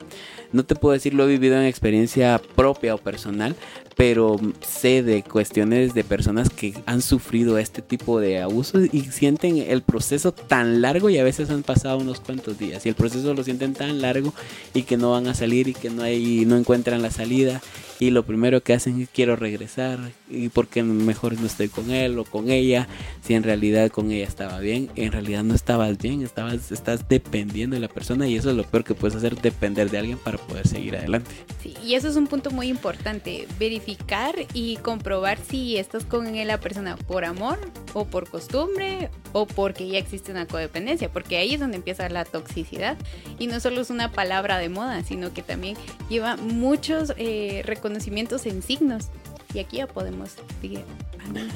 No 0.52 0.66
te 0.66 0.76
puedo 0.76 0.94
decir 0.94 1.14
lo 1.14 1.26
he 1.26 1.28
vivido 1.28 1.58
en 1.58 1.68
experiencia 1.68 2.42
propia 2.56 2.96
o 2.96 2.98
personal, 2.98 3.56
pero 3.96 4.40
sé 4.62 5.04
de 5.04 5.24
cuestiones 5.24 5.94
de 5.94 6.04
personas 6.04 6.50
que 6.50 6.74
han 6.86 7.02
sufrido 7.02 7.58
este 7.58 7.82
tipo 7.82 8.20
de 8.20 8.42
abusos 8.42 8.88
y 8.92 9.02
sienten 9.02 9.58
el 9.58 9.82
proceso 9.82 10.32
tan 10.32 10.82
largo 10.82 11.10
y 11.10 11.18
a 11.18 11.24
veces 11.24 11.50
han 11.50 11.64
pasado 11.64 11.98
unos 11.98 12.20
cuantos 12.20 12.58
días. 12.58 12.86
Y 12.86 12.90
el 12.90 12.96
proceso 12.96 13.34
lo 13.34 13.44
sienten 13.44 13.74
tan 13.74 14.02
largo 14.02 14.34
y 14.74 14.84
que 14.84 14.98
no 14.98 15.12
van 15.12 15.28
a 15.28 15.34
salir 15.34 15.68
y 15.68 15.74
que 15.74 15.90
no 15.90 16.04
hay 16.04 16.46
no 16.46 16.58
encuentran 16.58 17.02
la 17.02 17.12
salida. 17.12 17.62
Y 18.00 18.10
lo 18.10 18.24
primero 18.24 18.62
que 18.62 18.74
hacen 18.74 19.02
es 19.02 19.10
quiero 19.10 19.36
regresar 19.36 20.00
y 20.30 20.50
porque 20.50 20.84
mejor 20.84 21.40
no 21.40 21.46
estoy 21.46 21.70
con 21.70 21.92
él 21.92 22.18
o 22.18 22.26
con 22.26 22.50
ella 22.50 22.88
si 23.22 23.34
en 23.36 23.44
realidad 23.44 23.92
con 23.92 24.12
ella 24.12 24.26
estaba 24.26 24.60
bien 24.60 24.90
en 24.96 25.12
realidad 25.12 25.44
no 25.44 25.54
estabas 25.54 26.00
bien 26.00 26.22
estabas 26.24 26.72
estás 26.72 27.08
dependiendo 27.08 27.76
de 27.76 27.80
la 27.80 27.88
persona 27.88 28.28
y 28.28 28.36
eso 28.36 28.50
es 28.50 28.58
lo 28.58 28.64
peor 28.64 28.84
que 28.84 28.96
puedes 28.96 29.16
hacer 29.16 29.40
depender 29.40 29.90
de 29.90 30.00
alguien 30.00 30.18
para 30.18 30.38
poder 30.38 30.68
seguir 30.68 30.98
adelante. 30.98 31.32
Sí, 31.62 31.76
y 31.86 31.94
eso 31.94 32.10
es 32.10 32.16
un 32.16 32.28
punto 32.28 32.52
muy 32.52 32.68
importante 32.68 33.48
verificar 33.60 33.83
y 34.54 34.78
comprobar 34.78 35.38
si 35.38 35.78
estás 35.78 36.06
con 36.06 36.34
la 36.48 36.60
persona 36.60 36.96
por 36.98 37.26
amor 37.26 37.60
o 37.94 38.06
por 38.06 38.30
costumbre 38.30 39.10
o 39.34 39.46
porque 39.46 39.88
ya 39.88 40.00
existe 40.00 40.32
una 40.32 40.48
codependencia 40.48 41.12
porque 41.12 41.38
ahí 41.38 41.54
es 41.54 41.60
donde 41.60 41.78
empieza 41.78 42.08
la 42.10 42.26
toxicidad 42.26 42.98
y 43.40 43.48
no 43.48 43.60
solo 43.60 43.82
es 43.82 43.90
una 43.90 44.12
palabra 44.12 44.58
de 44.58 44.70
moda 44.70 45.04
sino 45.04 45.34
que 45.34 45.42
también 45.42 45.76
lleva 46.10 46.38
muchos 46.38 47.14
eh, 47.18 47.64
conocimientos 47.82 48.46
en 48.46 48.62
signos. 48.62 49.10
y 49.54 49.60
aquí 49.60 49.78
ya 49.78 49.88
podemos 49.88 50.32
seguir. 50.62 50.84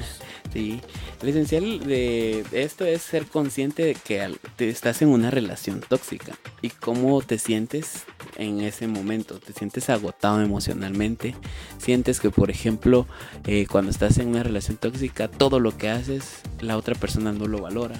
Sí, 0.52 0.80
lo 1.20 1.28
esencial 1.28 1.80
de 1.80 2.42
esto 2.52 2.86
es 2.86 3.02
ser 3.02 3.26
consciente 3.26 3.84
de 3.84 3.94
que 3.94 4.34
estás 4.58 5.02
en 5.02 5.08
una 5.08 5.30
relación 5.30 5.80
tóxica 5.86 6.38
y 6.62 6.70
cómo 6.70 7.20
te 7.20 7.38
sientes 7.38 8.04
en 8.38 8.60
ese 8.60 8.86
momento. 8.86 9.38
Te 9.38 9.52
sientes 9.52 9.90
agotado 9.90 10.40
emocionalmente, 10.40 11.34
sientes 11.76 12.20
que, 12.20 12.30
por 12.30 12.50
ejemplo, 12.50 13.06
eh, 13.46 13.66
cuando 13.70 13.90
estás 13.90 14.18
en 14.18 14.28
una 14.28 14.42
relación 14.42 14.78
tóxica, 14.78 15.28
todo 15.28 15.60
lo 15.60 15.76
que 15.76 15.90
haces, 15.90 16.40
la 16.60 16.76
otra 16.76 16.94
persona 16.94 17.32
no 17.32 17.46
lo 17.46 17.60
valora. 17.60 17.96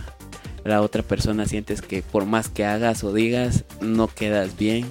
La 0.64 0.83
otra 0.83 1.02
persona 1.02 1.47
sientes 1.47 1.83
que 1.83 2.02
por 2.02 2.26
más 2.26 2.49
que 2.49 2.64
hagas 2.64 3.04
o 3.04 3.12
digas, 3.12 3.64
no 3.80 4.09
quedas 4.09 4.57
bien 4.57 4.87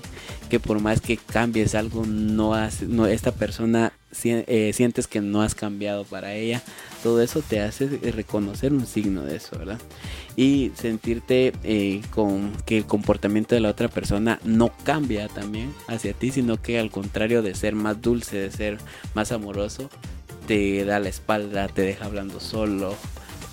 que 0.48 0.60
por 0.60 0.80
más 0.80 1.02
que 1.02 1.18
cambies 1.18 1.76
algo, 1.76 2.06
no, 2.06 2.54
no 2.88 3.06
esta 3.06 3.32
persona 3.34 3.92
eh, 4.24 4.72
sientes 4.74 5.08
que 5.08 5.22
no 5.22 5.42
has 5.42 5.56
cambiado 5.56 6.04
para 6.04 6.34
ella. 6.34 6.62
Todo 7.04 7.22
eso 7.22 7.42
te 7.42 7.62
hace 7.62 7.88
reconocer 8.12 8.74
un 8.74 8.86
signo 8.86 9.24
de 9.24 9.38
eso, 9.38 9.58
¿verdad? 9.58 9.80
Y 10.36 10.72
sentirte 10.76 11.54
eh, 11.64 12.02
con 12.12 12.52
que 12.66 12.78
el 12.78 12.86
comportamiento 12.86 13.56
de 13.56 13.62
la 13.62 13.70
otra 13.70 13.88
persona 13.88 14.40
no 14.44 14.72
cambia 14.84 15.28
también 15.28 15.74
hacia 15.88 16.14
ti, 16.14 16.32
sino 16.32 16.62
que 16.62 16.80
al 16.80 16.92
contrario 16.92 17.42
de 17.42 17.56
ser 17.56 17.76
más 17.76 18.02
dulce, 18.02 18.38
de 18.38 18.52
ser 18.52 18.78
más 19.14 19.32
amoroso, 19.32 19.90
te 20.48 20.86
da 20.86 21.00
la 21.00 21.10
espalda, 21.10 21.68
te 21.68 21.82
deja 21.82 22.06
hablando 22.06 22.40
solo. 22.40 22.96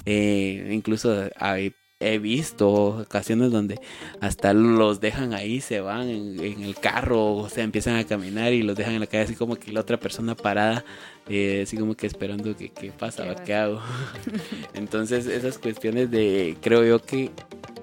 Eh, 0.06 0.70
incluso 0.72 1.28
hay 1.36 1.74
he 2.04 2.18
visto 2.18 2.70
ocasiones 2.70 3.50
donde 3.50 3.80
hasta 4.20 4.52
los 4.52 5.00
dejan 5.00 5.34
ahí, 5.34 5.60
se 5.60 5.80
van 5.80 6.08
en, 6.08 6.62
el 6.62 6.76
carro, 6.76 7.36
o 7.36 7.48
sea, 7.48 7.64
empiezan 7.64 7.96
a 7.96 8.04
caminar 8.04 8.52
y 8.52 8.62
los 8.62 8.76
dejan 8.76 8.94
en 8.94 9.00
la 9.00 9.06
calle 9.06 9.24
así 9.24 9.34
como 9.34 9.56
que 9.56 9.72
la 9.72 9.80
otra 9.80 9.98
persona 9.98 10.34
parada, 10.34 10.84
eh, 11.28 11.62
así 11.62 11.76
como 11.76 11.94
que 11.94 12.06
esperando 12.06 12.56
que 12.56 12.70
qué 12.70 12.92
pasa, 12.92 13.34
qué, 13.44 13.54
hago. 13.54 13.80
Entonces 14.74 15.26
esas 15.26 15.58
cuestiones 15.58 16.10
de, 16.10 16.56
creo 16.60 16.84
yo 16.84 17.00
que 17.00 17.30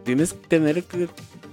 tienes 0.04 0.34
que 0.34 0.48
tener 0.48 0.84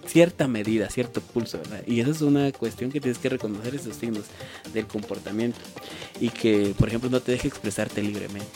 cierta 0.06 0.48
medida, 0.48 0.88
cierto 0.88 1.20
pulso, 1.20 1.58
¿verdad? 1.58 1.82
Y 1.86 2.00
esa 2.00 2.10
es 2.10 2.22
una 2.22 2.50
cuestión 2.52 2.90
que 2.90 3.00
tienes 3.00 3.18
que 3.18 3.28
reconocer 3.28 3.74
esos 3.74 3.96
signos 3.96 4.24
del 4.72 4.86
comportamiento 4.86 5.58
y 6.18 6.30
que, 6.30 6.74
por 6.78 6.88
ejemplo, 6.88 7.10
no 7.10 7.20
te 7.20 7.32
deje 7.32 7.48
expresarte 7.48 8.02
libremente. 8.02 8.48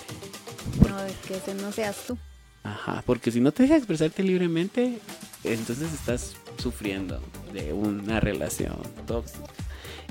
No, 0.81 0.97
que 1.45 1.55
no 1.55 1.73
seas 1.73 1.97
tú. 2.07 2.17
Ajá, 2.63 3.03
porque 3.05 3.31
si 3.31 3.41
no 3.41 3.53
te 3.53 3.65
deja 3.65 3.77
expresarte 3.77 4.23
libremente, 4.23 4.99
entonces 5.45 5.93
estás 5.93 6.37
sufriendo 6.59 7.21
de 7.53 7.73
una 7.73 8.21
relación 8.21 8.77
tóxica. 9.07 9.45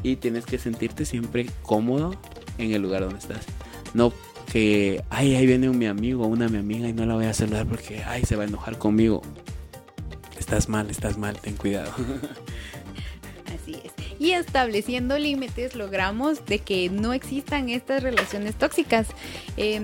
Y 0.04 0.18
tienes 0.18 0.46
que 0.46 0.58
sentirte 0.58 1.06
siempre 1.06 1.48
cómodo 1.62 2.16
en 2.58 2.72
el 2.72 2.82
lugar 2.82 3.04
donde 3.04 3.20
estás. 3.20 3.46
No 3.94 4.12
que, 4.52 5.04
ay, 5.10 5.36
ahí 5.36 5.46
viene 5.46 5.70
un 5.70 5.78
mi 5.78 5.86
amigo 5.86 6.26
una 6.28 6.50
mi 6.50 6.58
amiga 6.58 6.90
y 6.90 6.94
no 6.94 7.06
la 7.06 7.16
voy 7.16 7.26
a 7.26 7.34
saludar 7.34 7.66
porque, 7.68 8.04
ay, 8.04 8.24
se 8.26 8.36
va 8.36 8.44
a 8.44 8.48
enojar 8.48 8.78
conmigo. 8.78 9.22
Estás 10.38 10.68
mal, 10.68 10.90
estás 10.90 11.18
mal, 11.18 11.40
ten 11.40 11.56
cuidado. 11.56 11.94
Así 13.46 13.76
es. 13.84 13.94
Y 14.20 14.32
estableciendo 14.32 15.18
límites 15.18 15.76
logramos 15.76 16.46
de 16.46 16.60
que 16.60 16.90
no 16.90 17.14
existan 17.14 17.70
estas 17.70 18.04
relaciones 18.04 18.56
tóxicas. 18.56 19.08
Eh, 19.56 19.82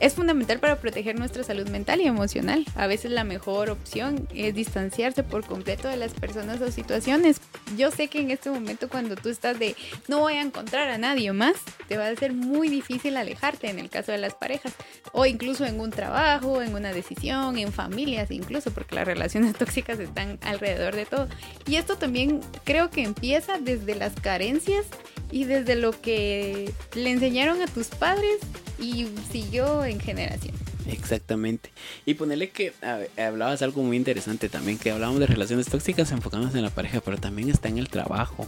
es 0.00 0.14
fundamental 0.14 0.58
para 0.58 0.76
proteger 0.76 1.18
nuestra 1.18 1.44
salud 1.44 1.68
mental 1.68 2.00
y 2.00 2.06
emocional. 2.06 2.64
A 2.74 2.86
veces 2.86 3.10
la 3.10 3.22
mejor 3.22 3.70
opción 3.70 4.26
es 4.34 4.54
distanciarse 4.54 5.22
por 5.22 5.44
completo 5.44 5.88
de 5.88 5.96
las 5.96 6.14
personas 6.14 6.60
o 6.62 6.70
situaciones. 6.72 7.40
Yo 7.76 7.90
sé 7.90 8.08
que 8.08 8.20
en 8.20 8.30
este 8.30 8.50
momento 8.50 8.88
cuando 8.88 9.14
tú 9.14 9.28
estás 9.28 9.58
de 9.58 9.76
no 10.08 10.20
voy 10.20 10.34
a 10.34 10.42
encontrar 10.42 10.88
a 10.88 10.98
nadie 10.98 11.32
más, 11.32 11.54
te 11.86 11.98
va 11.98 12.08
a 12.08 12.16
ser 12.16 12.32
muy 12.32 12.68
difícil 12.68 13.16
alejarte 13.16 13.68
en 13.68 13.78
el 13.78 13.90
caso 13.90 14.10
de 14.10 14.18
las 14.18 14.34
parejas 14.34 14.72
o 15.12 15.26
incluso 15.26 15.66
en 15.66 15.78
un 15.78 15.90
trabajo, 15.90 16.62
en 16.62 16.74
una 16.74 16.92
decisión, 16.92 17.58
en 17.58 17.72
familias 17.72 18.30
incluso, 18.30 18.70
porque 18.70 18.94
las 18.94 19.06
relaciones 19.06 19.54
tóxicas 19.58 20.00
están 20.00 20.38
alrededor 20.42 20.96
de 20.96 21.04
todo. 21.04 21.28
Y 21.66 21.76
esto 21.76 21.96
también 21.96 22.40
creo 22.64 22.90
que 22.90 23.02
empieza 23.02 23.58
desde 23.58 23.94
las 23.94 24.14
carencias 24.14 24.86
y 25.30 25.44
desde 25.44 25.76
lo 25.76 25.92
que 26.00 26.72
le 26.94 27.10
enseñaron 27.10 27.62
a 27.62 27.66
tus 27.66 27.88
padres 27.88 28.38
y 28.78 29.08
siguió 29.30 29.84
en 29.84 30.00
generación. 30.00 30.54
Exactamente. 30.86 31.70
Y 32.06 32.14
ponerle 32.14 32.50
que 32.50 32.72
hablabas 33.18 33.62
algo 33.62 33.82
muy 33.82 33.96
interesante 33.96 34.48
también, 34.48 34.78
que 34.78 34.90
hablábamos 34.90 35.20
de 35.20 35.26
relaciones 35.26 35.66
tóxicas 35.66 36.12
enfocándonos 36.12 36.54
en 36.54 36.62
la 36.62 36.70
pareja, 36.70 37.00
pero 37.00 37.18
también 37.18 37.50
está 37.50 37.68
en 37.68 37.78
el 37.78 37.88
trabajo, 37.88 38.46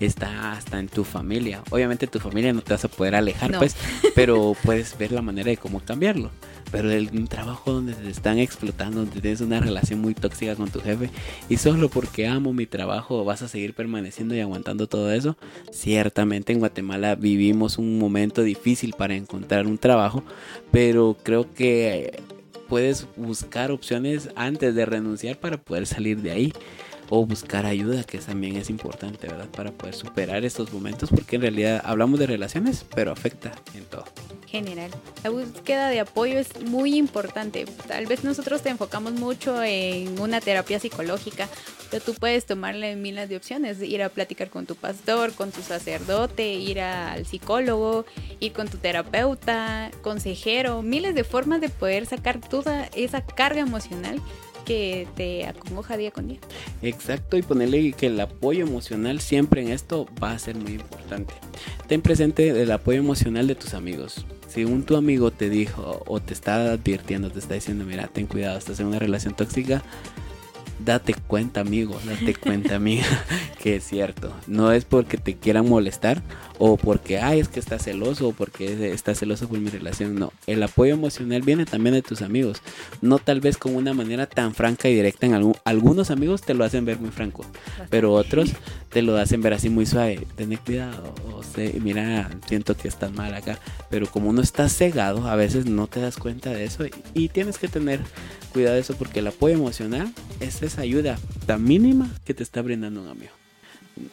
está 0.00 0.52
hasta 0.52 0.78
en 0.78 0.88
tu 0.88 1.04
familia. 1.04 1.62
Obviamente 1.70 2.06
tu 2.06 2.20
familia 2.20 2.52
no 2.52 2.62
te 2.62 2.72
vas 2.72 2.84
a 2.84 2.88
poder 2.88 3.14
alejar, 3.14 3.56
pues, 3.58 3.76
pero 4.14 4.56
puedes 4.64 4.96
ver 4.98 5.12
la 5.12 5.22
manera 5.22 5.50
de 5.50 5.56
cómo 5.56 5.80
cambiarlo. 5.80 6.30
Pero 6.70 6.90
el 6.90 7.10
un 7.12 7.26
trabajo 7.26 7.72
donde 7.72 7.94
te 7.94 8.08
están 8.08 8.38
explotando, 8.38 9.00
donde 9.00 9.20
tienes 9.20 9.40
una 9.40 9.60
relación 9.60 10.00
muy 10.00 10.14
tóxica 10.14 10.54
con 10.54 10.70
tu 10.70 10.80
jefe 10.80 11.10
y 11.48 11.56
solo 11.56 11.88
porque 11.88 12.26
amo 12.26 12.52
mi 12.52 12.66
trabajo 12.66 13.24
vas 13.24 13.42
a 13.42 13.48
seguir 13.48 13.74
permaneciendo 13.74 14.34
y 14.34 14.40
aguantando 14.40 14.86
todo 14.86 15.12
eso, 15.12 15.36
ciertamente 15.72 16.52
en 16.52 16.60
Guatemala 16.60 17.14
vivimos 17.14 17.78
un 17.78 17.98
momento 17.98 18.42
difícil 18.42 18.94
para 18.96 19.14
encontrar 19.14 19.66
un 19.66 19.78
trabajo, 19.78 20.22
pero 20.70 21.16
creo 21.22 21.52
que 21.52 21.69
puedes 22.68 23.06
buscar 23.16 23.72
opciones 23.72 24.30
antes 24.36 24.74
de 24.74 24.86
renunciar 24.86 25.38
para 25.38 25.60
poder 25.60 25.86
salir 25.86 26.22
de 26.22 26.30
ahí 26.30 26.52
o 27.10 27.26
buscar 27.26 27.66
ayuda, 27.66 28.04
que 28.04 28.18
también 28.18 28.56
es 28.56 28.70
importante, 28.70 29.26
¿verdad? 29.26 29.48
Para 29.48 29.72
poder 29.72 29.94
superar 29.94 30.44
estos 30.44 30.72
momentos, 30.72 31.10
porque 31.10 31.36
en 31.36 31.42
realidad 31.42 31.82
hablamos 31.84 32.18
de 32.18 32.26
relaciones, 32.26 32.86
pero 32.94 33.12
afecta 33.12 33.52
en 33.74 33.84
todo 33.84 34.04
general. 34.50 34.90
La 35.22 35.30
búsqueda 35.30 35.88
de 35.88 36.00
apoyo 36.00 36.38
es 36.38 36.60
muy 36.62 36.96
importante. 36.96 37.64
Tal 37.86 38.06
vez 38.06 38.24
nosotros 38.24 38.62
te 38.62 38.68
enfocamos 38.68 39.12
mucho 39.12 39.62
en 39.62 40.18
una 40.20 40.40
terapia 40.40 40.80
psicológica, 40.80 41.48
pero 41.90 42.04
tú 42.04 42.14
puedes 42.14 42.46
tomarle 42.46 42.96
miles 42.96 43.28
de 43.28 43.36
opciones, 43.36 43.80
ir 43.80 44.02
a 44.02 44.08
platicar 44.08 44.50
con 44.50 44.66
tu 44.66 44.74
pastor, 44.74 45.32
con 45.32 45.52
tu 45.52 45.62
sacerdote, 45.62 46.52
ir 46.54 46.80
al 46.80 47.26
psicólogo, 47.26 48.04
ir 48.40 48.52
con 48.52 48.68
tu 48.68 48.78
terapeuta, 48.78 49.90
consejero, 50.02 50.82
miles 50.82 51.14
de 51.14 51.24
formas 51.24 51.60
de 51.60 51.68
poder 51.68 52.06
sacar 52.06 52.40
toda 52.40 52.86
esa 52.94 53.24
carga 53.24 53.60
emocional 53.60 54.20
que 54.70 55.08
te 55.16 55.48
acongoja 55.48 55.96
día 55.96 56.12
con 56.12 56.28
día. 56.28 56.38
Exacto, 56.80 57.36
y 57.36 57.42
ponerle 57.42 57.90
que 57.92 58.06
el 58.06 58.20
apoyo 58.20 58.64
emocional 58.64 59.18
siempre 59.18 59.62
en 59.62 59.70
esto 59.70 60.06
va 60.22 60.30
a 60.30 60.38
ser 60.38 60.54
muy 60.54 60.74
importante. 60.74 61.34
Ten 61.88 62.02
presente 62.02 62.50
el 62.50 62.70
apoyo 62.70 63.00
emocional 63.00 63.48
de 63.48 63.56
tus 63.56 63.74
amigos 63.74 64.24
si 64.46 64.64
un 64.64 64.82
tu 64.82 64.96
amigo 64.96 65.30
te 65.30 65.48
dijo 65.48 66.02
o 66.06 66.20
te 66.20 66.34
está 66.34 66.72
advirtiendo, 66.72 67.30
te 67.30 67.38
está 67.38 67.54
diciendo, 67.54 67.84
mira, 67.84 68.08
ten 68.08 68.26
cuidado, 68.26 68.58
estás 68.58 68.80
en 68.80 68.86
una 68.86 68.98
relación 68.98 69.34
tóxica, 69.34 69.82
date 70.84 71.14
cuenta, 71.26 71.60
amigo, 71.60 71.98
date 72.04 72.34
cuenta, 72.34 72.76
amiga, 72.76 73.06
que 73.62 73.76
es 73.76 73.84
cierto. 73.84 74.32
No 74.46 74.72
es 74.72 74.84
porque 74.84 75.16
te 75.16 75.36
quieran 75.36 75.68
molestar 75.68 76.22
o 76.58 76.76
porque, 76.76 77.18
ay, 77.18 77.40
es 77.40 77.48
que 77.48 77.60
estás 77.60 77.84
celoso 77.84 78.28
o 78.28 78.32
porque 78.32 78.92
estás 78.92 79.18
celoso 79.18 79.48
por 79.48 79.58
mi 79.58 79.70
relación. 79.70 80.14
No, 80.14 80.32
el 80.46 80.62
apoyo 80.62 80.94
emocional 80.94 81.42
viene 81.42 81.64
también 81.64 81.94
de 81.94 82.02
tus 82.02 82.22
amigos. 82.22 82.62
No 83.00 83.18
tal 83.18 83.40
vez 83.40 83.56
con 83.56 83.74
una 83.74 83.94
manera 83.94 84.26
tan 84.26 84.54
franca 84.54 84.88
y 84.88 84.94
directa. 84.94 85.26
En 85.26 85.34
algún, 85.34 85.54
algunos 85.64 86.10
amigos 86.10 86.42
te 86.42 86.54
lo 86.54 86.64
hacen 86.64 86.84
ver 86.84 86.98
muy 86.98 87.10
franco, 87.10 87.44
pero 87.88 88.12
otros 88.12 88.50
te 88.90 89.02
lo 89.02 89.16
hacen 89.16 89.40
ver 89.40 89.54
así 89.54 89.70
muy 89.70 89.86
suave. 89.86 90.26
Ten 90.36 90.56
cuidado, 90.56 91.14
o 91.32 91.42
sea, 91.42 91.70
mira, 91.80 92.30
siento 92.46 92.76
que 92.76 92.88
estás 92.88 93.12
mal 93.12 93.34
acá. 93.34 93.58
Pero 93.88 94.06
como 94.06 94.30
uno 94.30 94.42
está 94.42 94.68
cegado, 94.68 95.28
a 95.28 95.36
veces 95.36 95.66
no 95.66 95.86
te 95.86 96.00
das 96.00 96.16
cuenta 96.16 96.50
de 96.50 96.64
eso 96.64 96.84
y, 96.86 96.90
y 97.14 97.28
tienes 97.28 97.58
que 97.58 97.68
tener 97.68 98.00
cuidado 98.52 98.74
de 98.74 98.80
eso 98.80 98.94
porque 98.96 99.20
el 99.20 99.28
apoyo 99.28 99.54
emocional 99.54 100.12
es 100.40 100.62
esa 100.70 100.82
ayuda 100.82 101.18
tan 101.46 101.64
mínima 101.64 102.08
que 102.24 102.32
te 102.32 102.44
está 102.44 102.62
brindando 102.62 103.02
un 103.02 103.08
amigo 103.08 103.32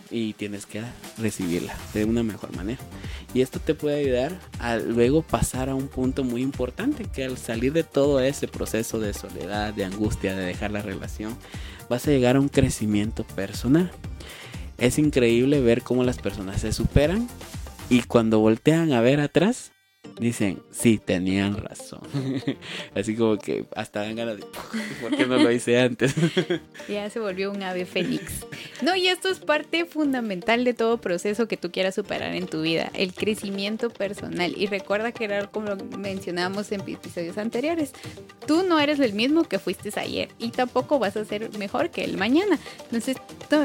y 0.10 0.34
tienes 0.34 0.66
que 0.66 0.82
recibirla 1.20 1.76
de 1.94 2.04
una 2.04 2.24
mejor 2.24 2.56
manera. 2.56 2.82
Y 3.36 3.42
esto 3.42 3.60
te 3.60 3.76
puede 3.76 4.00
ayudar 4.00 4.40
a 4.58 4.78
luego 4.78 5.22
pasar 5.22 5.70
a 5.70 5.76
un 5.76 5.88
punto 5.88 6.24
muy 6.24 6.42
importante, 6.42 7.06
que 7.06 7.26
al 7.26 7.38
salir 7.38 7.74
de 7.74 7.84
todo 7.84 8.20
ese 8.22 8.48
proceso 8.48 9.00
de 9.00 9.14
soledad, 9.14 9.72
de 9.72 9.86
angustia, 9.86 10.36
de 10.36 10.46
dejar 10.46 10.72
la 10.72 10.82
relación, 10.82 11.38
vas 11.90 12.08
a 12.08 12.12
llegar 12.12 12.38
a 12.38 12.40
un 12.40 12.50
crecimiento 12.50 13.24
personal. 13.24 13.92
Es 14.80 14.98
increíble 14.98 15.62
ver 15.62 15.84
cómo 15.84 16.04
las 16.04 16.18
personas 16.18 16.62
se 16.62 16.74
superan 16.74 17.28
y 17.88 18.02
cuando 18.02 18.40
voltean 18.40 18.94
a 18.94 19.02
ver 19.02 19.20
atrás, 19.20 19.72
dicen, 20.20 20.62
sí, 20.72 21.00
tenían 21.04 21.58
razón. 21.58 22.02
Así 22.96 23.16
como 23.16 23.38
que 23.38 23.66
hasta 23.76 24.02
dan 24.02 24.16
ganas 24.16 24.38
de, 24.38 24.46
¿por 25.02 25.16
qué 25.16 25.26
no 25.26 25.38
lo 25.38 25.52
hice 25.52 25.80
antes? 25.80 26.14
ya 26.88 27.10
se 27.10 27.20
volvió 27.20 27.52
un 27.52 27.64
ave 27.64 27.86
fénix. 27.86 28.46
No, 28.82 28.96
y 28.96 29.08
esto 29.08 29.30
es 29.30 29.40
parte 29.40 29.86
fundamental 29.86 30.64
de 30.64 30.74
todo 30.74 31.00
proceso 31.00 31.48
que 31.48 31.58
tú 31.58 31.72
quieras 31.72 31.96
superar 31.96 32.36
en 32.36 32.48
tu 32.48 32.62
vida, 32.62 32.92
el 32.94 33.14
crecimiento 33.14 33.90
personal. 33.90 34.54
Y 34.56 34.68
recuerda 34.68 35.12
que 35.12 35.26
era 35.26 35.48
como 35.48 35.76
mencionábamos 35.98 36.72
en 36.72 36.82
episodios 36.82 37.38
anteriores, 37.38 37.94
tú 38.46 38.64
no 38.64 38.80
eres 38.80 39.00
el 39.00 39.14
mismo 39.14 39.44
que 39.44 39.60
fuiste 39.60 39.88
ayer 40.00 40.30
y 40.38 40.50
tampoco 40.50 41.00
vas 41.00 41.16
a 41.18 41.26
ser 41.26 41.58
mejor 41.58 41.90
que 41.90 42.04
el 42.04 42.18
mañana. 42.18 42.60
Entonces, 42.84 43.18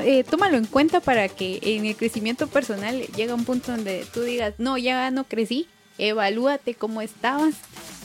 eh, 0.05 0.25
tómalo 0.25 0.57
en 0.57 0.67
cuenta 0.67 1.01
para 1.01 1.29
que 1.29 1.59
en 1.63 1.87
el 1.87 1.97
crecimiento 1.97 2.47
personal 2.47 3.01
llegue 3.17 3.33
un 3.33 3.45
punto 3.45 3.73
donde 3.73 4.05
tú 4.13 4.23
digas, 4.23 4.55
no, 4.59 4.79
ya 4.79 5.11
no 5.11 5.25
crecí, 5.25 5.69
evalúate 5.99 6.75
cómo 6.75 7.03
estabas 7.03 7.55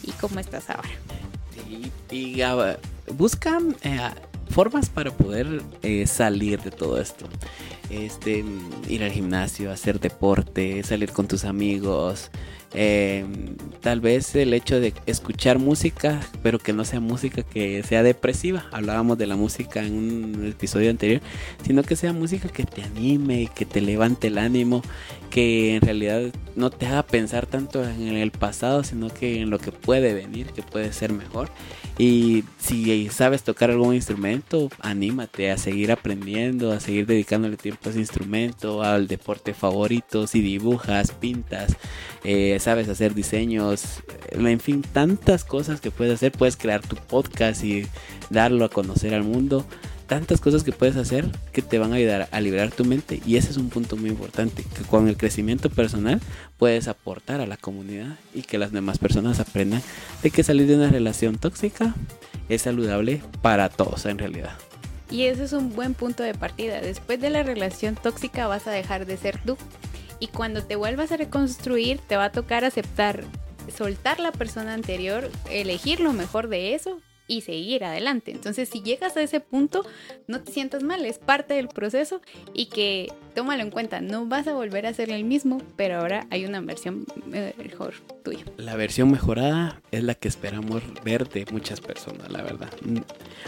y 0.03 0.11
cómo 0.11 0.39
estás 0.39 0.69
ahora. 0.69 0.89
y 2.11 2.41
busca 3.11 3.59
eh, 3.83 3.99
formas 4.49 4.89
para 4.89 5.11
poder 5.11 5.61
eh, 5.81 6.07
salir 6.07 6.61
de 6.61 6.71
todo 6.71 6.99
esto. 6.99 7.27
Este, 7.89 8.43
ir 8.89 9.03
al 9.03 9.11
gimnasio, 9.11 9.71
hacer 9.71 9.99
deporte, 9.99 10.83
salir 10.83 11.11
con 11.11 11.27
tus 11.27 11.45
amigos, 11.45 12.31
eh, 12.73 13.25
tal 13.81 14.01
vez 14.01 14.35
el 14.35 14.53
hecho 14.53 14.79
de 14.79 14.93
escuchar 15.05 15.57
música, 15.57 16.19
pero 16.43 16.59
que 16.59 16.73
no 16.73 16.83
sea 16.83 16.99
música 16.99 17.43
que 17.43 17.81
sea 17.83 18.03
depresiva. 18.03 18.65
Hablábamos 18.71 19.17
de 19.17 19.27
la 19.27 19.35
música 19.35 19.83
en 19.83 19.93
un 19.93 20.45
episodio 20.45 20.89
anterior, 20.89 21.21
sino 21.63 21.83
que 21.83 21.95
sea 21.95 22.11
música 22.13 22.49
que 22.49 22.65
te 22.65 22.83
anime, 22.83 23.49
que 23.55 23.65
te 23.65 23.79
levante 23.79 24.27
el 24.27 24.37
ánimo, 24.37 24.81
que 25.29 25.75
en 25.75 25.81
realidad 25.81 26.21
no 26.55 26.69
te 26.69 26.87
haga 26.87 27.03
pensar 27.03 27.45
tanto 27.45 27.83
en 27.83 28.15
el 28.15 28.31
pasado, 28.31 28.83
sino 28.83 29.09
que 29.09 29.41
en 29.41 29.49
lo 29.49 29.59
que 29.59 29.71
puede 29.71 30.13
venir, 30.13 30.47
que 30.47 30.61
puede 30.61 30.91
ser 30.91 31.13
mejor. 31.13 31.49
Y 31.97 32.43
si 32.59 33.09
sabes 33.09 33.43
tocar 33.43 33.71
algún 33.71 33.95
instrumento, 33.95 34.69
anímate 34.79 35.51
a 35.51 35.57
seguir 35.57 35.91
aprendiendo, 35.91 36.71
a 36.71 36.79
seguir 36.79 37.07
dedicándole 37.07 37.57
tiempo 37.57 37.76
instrumento, 37.95 38.83
al 38.83 39.07
deporte 39.07 39.53
favorito, 39.53 40.27
si 40.27 40.41
dibujas, 40.41 41.11
pintas, 41.11 41.75
eh, 42.23 42.57
sabes 42.59 42.89
hacer 42.89 43.13
diseños, 43.13 44.03
en 44.31 44.59
fin, 44.59 44.81
tantas 44.81 45.43
cosas 45.43 45.81
que 45.81 45.91
puedes 45.91 46.15
hacer, 46.15 46.31
puedes 46.31 46.57
crear 46.57 46.81
tu 46.81 46.95
podcast 46.95 47.63
y 47.63 47.87
darlo 48.29 48.65
a 48.65 48.69
conocer 48.69 49.13
al 49.13 49.23
mundo 49.23 49.65
tantas 50.07 50.39
cosas 50.39 50.63
que 50.63 50.71
puedes 50.71 50.95
hacer 50.95 51.29
que 51.51 51.61
te 51.61 51.79
van 51.79 51.91
a 51.91 51.97
ayudar 51.97 52.29
a 52.31 52.41
liberar 52.41 52.71
tu 52.71 52.85
mente 52.85 53.21
y 53.25 53.35
ese 53.35 53.51
es 53.51 53.57
un 53.57 53.69
punto 53.69 53.97
muy 53.97 54.09
importante 54.09 54.63
que 54.63 54.83
con 54.83 55.07
el 55.07 55.17
crecimiento 55.17 55.69
personal 55.69 56.21
puedes 56.57 56.87
aportar 56.87 57.41
a 57.41 57.45
la 57.45 57.57
comunidad 57.57 58.15
y 58.33 58.41
que 58.41 58.57
las 58.57 58.71
demás 58.71 58.97
personas 58.97 59.39
aprendan 59.39 59.83
de 60.23 60.31
que 60.31 60.43
salir 60.43 60.65
de 60.67 60.75
una 60.75 60.89
relación 60.89 61.37
tóxica 61.37 61.93
es 62.49 62.63
saludable 62.63 63.21
para 63.41 63.69
todos 63.69 64.05
en 64.05 64.17
realidad. 64.17 64.57
Y 65.09 65.23
ese 65.23 65.45
es 65.45 65.53
un 65.53 65.73
buen 65.73 65.93
punto 65.93 66.23
de 66.23 66.33
partida. 66.33 66.81
Después 66.81 67.19
de 67.19 67.29
la 67.29 67.43
relación 67.43 67.95
tóxica 67.95 68.47
vas 68.47 68.67
a 68.67 68.71
dejar 68.71 69.05
de 69.05 69.17
ser 69.17 69.39
tú. 69.43 69.57
Y 70.19 70.27
cuando 70.27 70.63
te 70.63 70.75
vuelvas 70.75 71.11
a 71.11 71.17
reconstruir 71.17 71.99
te 71.99 72.17
va 72.17 72.25
a 72.25 72.31
tocar 72.31 72.65
aceptar, 72.65 73.23
soltar 73.75 74.19
la 74.19 74.31
persona 74.31 74.73
anterior, 74.73 75.29
elegir 75.49 75.99
lo 75.99 76.13
mejor 76.13 76.49
de 76.49 76.75
eso 76.75 76.99
y 77.27 77.41
seguir 77.41 77.83
adelante. 77.83 78.31
Entonces, 78.31 78.69
si 78.69 78.81
llegas 78.81 79.17
a 79.17 79.21
ese 79.21 79.39
punto, 79.39 79.85
no 80.27 80.41
te 80.41 80.51
sientas 80.51 80.83
mal, 80.83 81.05
es 81.05 81.19
parte 81.19 81.53
del 81.53 81.67
proceso 81.67 82.21
y 82.53 82.67
que 82.67 83.11
tómalo 83.35 83.61
en 83.61 83.69
cuenta, 83.69 84.01
no 84.01 84.25
vas 84.25 84.47
a 84.47 84.53
volver 84.53 84.87
a 84.87 84.93
ser 84.93 85.11
el 85.11 85.23
mismo, 85.23 85.61
pero 85.75 85.99
ahora 85.99 86.25
hay 86.31 86.45
una 86.45 86.61
versión 86.61 87.05
mejor 87.27 87.93
tuya. 88.23 88.45
La 88.57 88.75
versión 88.75 89.11
mejorada 89.11 89.81
es 89.91 90.03
la 90.03 90.15
que 90.15 90.27
esperamos 90.27 90.81
ver 91.03 91.29
de 91.29 91.45
muchas 91.51 91.81
personas, 91.81 92.31
la 92.31 92.41
verdad. 92.41 92.69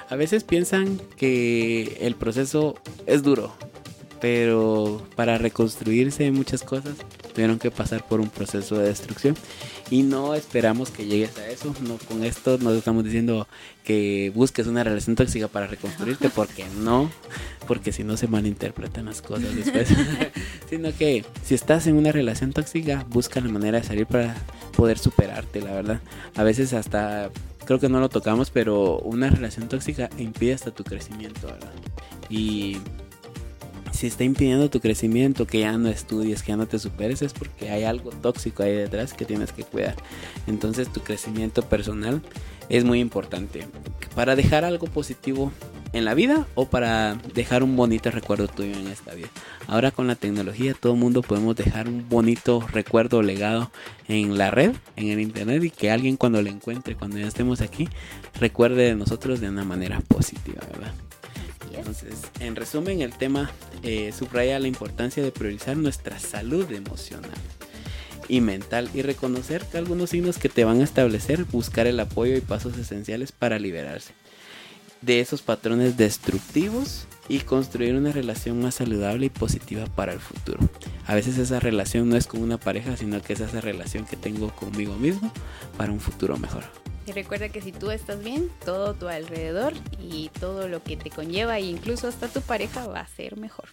A 0.09 0.15
veces 0.15 0.43
piensan 0.43 0.99
que 1.17 1.97
el 2.01 2.15
proceso 2.15 2.75
es 3.07 3.23
duro, 3.23 3.55
pero 4.19 5.01
para 5.15 5.37
reconstruirse 5.37 6.31
muchas 6.31 6.63
cosas 6.63 6.95
tuvieron 7.33 7.59
que 7.59 7.71
pasar 7.71 8.05
por 8.05 8.19
un 8.19 8.29
proceso 8.29 8.77
de 8.77 8.89
destrucción 8.89 9.35
y 9.89 10.03
no 10.03 10.35
esperamos 10.35 10.91
que 10.91 11.05
llegues 11.05 11.37
a 11.37 11.47
eso. 11.47 11.73
No, 11.87 11.97
con 11.97 12.23
esto 12.23 12.57
no 12.59 12.71
estamos 12.71 13.03
diciendo 13.03 13.47
que 13.83 14.31
busques 14.35 14.67
una 14.67 14.83
relación 14.83 15.15
tóxica 15.15 15.47
para 15.47 15.67
reconstruirte, 15.67 16.29
porque 16.35 16.65
no, 16.81 17.09
porque 17.67 17.91
si 17.91 18.03
no 18.03 18.17
se 18.17 18.27
malinterpretan 18.27 19.05
las 19.05 19.21
cosas 19.21 19.55
después. 19.55 19.89
Sino 20.69 20.95
que 20.95 21.25
si 21.43 21.55
estás 21.55 21.87
en 21.87 21.95
una 21.95 22.11
relación 22.11 22.53
tóxica, 22.53 23.05
busca 23.09 23.39
la 23.39 23.49
manera 23.49 23.79
de 23.79 23.87
salir 23.87 24.05
para 24.05 24.35
poder 24.75 24.97
superarte, 24.97 25.61
la 25.61 25.71
verdad. 25.71 26.01
A 26.35 26.43
veces 26.43 26.73
hasta 26.73 27.29
creo 27.65 27.79
que 27.79 27.89
no 27.89 27.99
lo 27.99 28.09
tocamos, 28.09 28.49
pero 28.49 28.99
una 28.99 29.29
relación 29.29 29.69
tóxica 29.69 30.09
impide 30.17 30.53
hasta 30.53 30.71
tu 30.71 30.83
crecimiento, 30.83 31.47
¿verdad? 31.47 31.71
Y 32.29 32.77
si 33.99 34.07
está 34.07 34.23
impidiendo 34.23 34.69
tu 34.69 34.79
crecimiento, 34.79 35.45
que 35.45 35.59
ya 35.59 35.77
no 35.77 35.89
estudies, 35.89 36.41
que 36.41 36.53
ya 36.53 36.55
no 36.55 36.67
te 36.67 36.79
superes, 36.79 37.21
es 37.21 37.33
porque 37.33 37.69
hay 37.69 37.83
algo 37.83 38.11
tóxico 38.11 38.63
ahí 38.63 38.71
detrás 38.71 39.13
que 39.13 39.25
tienes 39.25 39.51
que 39.51 39.65
cuidar. 39.65 39.97
Entonces 40.47 40.87
tu 40.87 41.01
crecimiento 41.01 41.63
personal 41.63 42.21
es 42.69 42.85
muy 42.85 43.01
importante 43.01 43.67
para 44.15 44.37
dejar 44.37 44.63
algo 44.63 44.87
positivo 44.87 45.51
en 45.91 46.05
la 46.05 46.13
vida 46.13 46.47
o 46.55 46.69
para 46.69 47.15
dejar 47.33 47.61
un 47.61 47.75
bonito 47.75 48.09
recuerdo 48.09 48.47
tuyo 48.47 48.71
en 48.77 48.87
esta 48.87 49.13
vida. 49.15 49.27
Ahora 49.67 49.91
con 49.91 50.07
la 50.07 50.15
tecnología 50.15 50.73
todo 50.79 50.93
el 50.93 50.99
mundo 50.99 51.21
podemos 51.21 51.57
dejar 51.57 51.89
un 51.89 52.07
bonito 52.07 52.65
recuerdo 52.71 53.21
legado 53.21 53.69
en 54.07 54.37
la 54.37 54.49
red, 54.49 54.71
en 54.95 55.09
el 55.09 55.19
internet 55.19 55.61
y 55.61 55.71
que 55.71 55.91
alguien 55.91 56.15
cuando 56.15 56.41
lo 56.41 56.49
encuentre, 56.49 56.95
cuando 56.95 57.17
ya 57.17 57.27
estemos 57.27 57.59
aquí, 57.59 57.89
recuerde 58.39 58.83
de 58.83 58.95
nosotros 58.95 59.41
de 59.41 59.49
una 59.49 59.65
manera 59.65 59.99
positiva, 59.99 60.61
¿verdad? 60.71 60.93
Entonces, 61.89 62.19
en 62.39 62.55
resumen, 62.55 63.01
el 63.01 63.17
tema 63.17 63.49
eh, 63.81 64.11
subraya 64.11 64.59
la 64.59 64.67
importancia 64.67 65.23
de 65.23 65.31
priorizar 65.31 65.75
nuestra 65.75 66.19
salud 66.19 66.71
emocional 66.71 67.31
y 68.27 68.41
mental 68.41 68.91
y 68.93 69.01
reconocer 69.01 69.65
algunos 69.73 70.11
signos 70.11 70.37
que 70.37 70.49
te 70.49 70.65
van 70.65 70.81
a 70.81 70.83
establecer, 70.83 71.45
buscar 71.45 71.87
el 71.87 71.99
apoyo 71.99 72.37
y 72.37 72.41
pasos 72.41 72.77
esenciales 72.77 73.31
para 73.31 73.57
liberarse 73.57 74.13
de 75.01 75.19
esos 75.19 75.41
patrones 75.41 75.97
destructivos 75.97 77.07
y 77.27 77.39
construir 77.39 77.95
una 77.95 78.11
relación 78.11 78.61
más 78.61 78.75
saludable 78.75 79.27
y 79.27 79.29
positiva 79.29 79.85
para 79.87 80.13
el 80.13 80.19
futuro. 80.19 80.59
A 81.07 81.15
veces 81.15 81.39
esa 81.39 81.59
relación 81.59 82.07
no 82.07 82.17
es 82.17 82.27
con 82.27 82.43
una 82.43 82.59
pareja, 82.59 82.97
sino 82.97 83.19
que 83.21 83.33
es 83.33 83.39
esa 83.39 83.61
relación 83.61 84.05
que 84.05 84.15
tengo 84.15 84.49
conmigo 84.55 84.95
mismo 84.95 85.31
para 85.75 85.91
un 85.91 85.99
futuro 85.99 86.37
mejor. 86.37 86.65
Y 87.09 87.11
recuerda 87.11 87.49
que 87.49 87.59
si 87.59 87.71
tú 87.71 87.89
estás 87.89 88.23
bien, 88.23 88.51
todo 88.63 88.93
tu 88.93 89.07
alrededor 89.07 89.73
y 89.99 90.29
todo 90.39 90.67
lo 90.67 90.83
que 90.83 90.95
te 90.95 91.09
conlleva 91.09 91.57
e 91.57 91.61
incluso 91.61 92.07
hasta 92.07 92.27
tu 92.27 92.41
pareja 92.41 92.85
va 92.85 92.99
a 92.99 93.07
ser 93.07 93.35
mejor. 93.35 93.69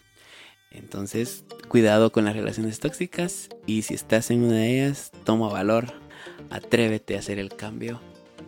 Entonces, 0.71 1.45
cuidado 1.69 2.11
con 2.13 2.25
las 2.25 2.35
relaciones 2.35 2.81
tóxicas 2.81 3.51
y 3.67 3.83
si 3.83 3.93
estás 3.93 4.31
en 4.31 4.43
una 4.43 4.57
de 4.57 4.81
ellas, 4.81 5.13
toma 5.25 5.51
valor, 5.51 5.93
atrévete 6.49 7.15
a 7.15 7.19
hacer 7.19 7.39
el 7.39 7.55
cambio 7.55 8.01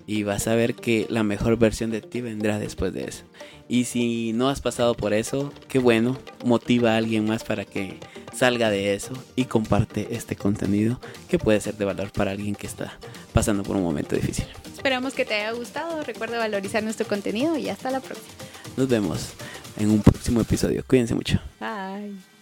y 0.09 0.23
vas 0.23 0.49
a 0.49 0.55
ver 0.55 0.75
que 0.75 1.07
la 1.11 1.23
mejor 1.23 1.59
versión 1.59 1.91
de 1.91 2.01
ti 2.01 2.23
vendrá 2.23 2.59
después 2.59 2.95
de 2.95 3.05
eso. 3.05 3.25
Y 3.69 3.85
si 3.85 4.33
no 4.33 4.49
has 4.49 4.63
pasado 4.63 4.95
por 4.95 5.13
eso, 5.13 5.53
qué 5.69 5.79
bueno, 5.79 6.19
motiva 6.47 6.95
a 6.95 6.97
alguien 6.97 7.27
más 7.27 7.45
para 7.45 7.67
que 7.67 8.01
salga 8.35 8.71
de 8.71 8.95
eso 8.95 9.13
y 9.37 9.45
comparte 9.45 10.09
este 10.13 10.35
contenido 10.35 10.99
que 11.29 11.39
puede 11.39 11.61
ser 11.61 11.77
de 11.77 11.85
valor 11.85 12.11
para 12.11 12.31
alguien 12.31 12.55
que 12.55 12.67
está 12.67 12.99
pasando 13.35 13.63
por 13.63 13.77
un 13.77 13.83
momento 13.83 14.17
difícil. 14.17 14.47
Esperamos 14.73 15.13
que 15.13 15.27
te 15.27 15.35
haya 15.35 15.53
gustado. 15.53 16.03
Recuerda 16.03 16.39
valorizar 16.39 16.83
nuestro 16.83 17.07
contenido 17.07 17.59
y 17.59 17.69
hasta 17.69 17.91
la 17.91 18.01
próxima. 18.01 18.33
Nos 18.79 18.89
vemos 18.89 19.35
en 19.77 19.91
un 19.91 20.01
próximo 20.01 20.41
episodio. 20.41 20.83
Cuídense 20.89 21.15
mucho. 21.15 21.39
Bye. 21.61 22.38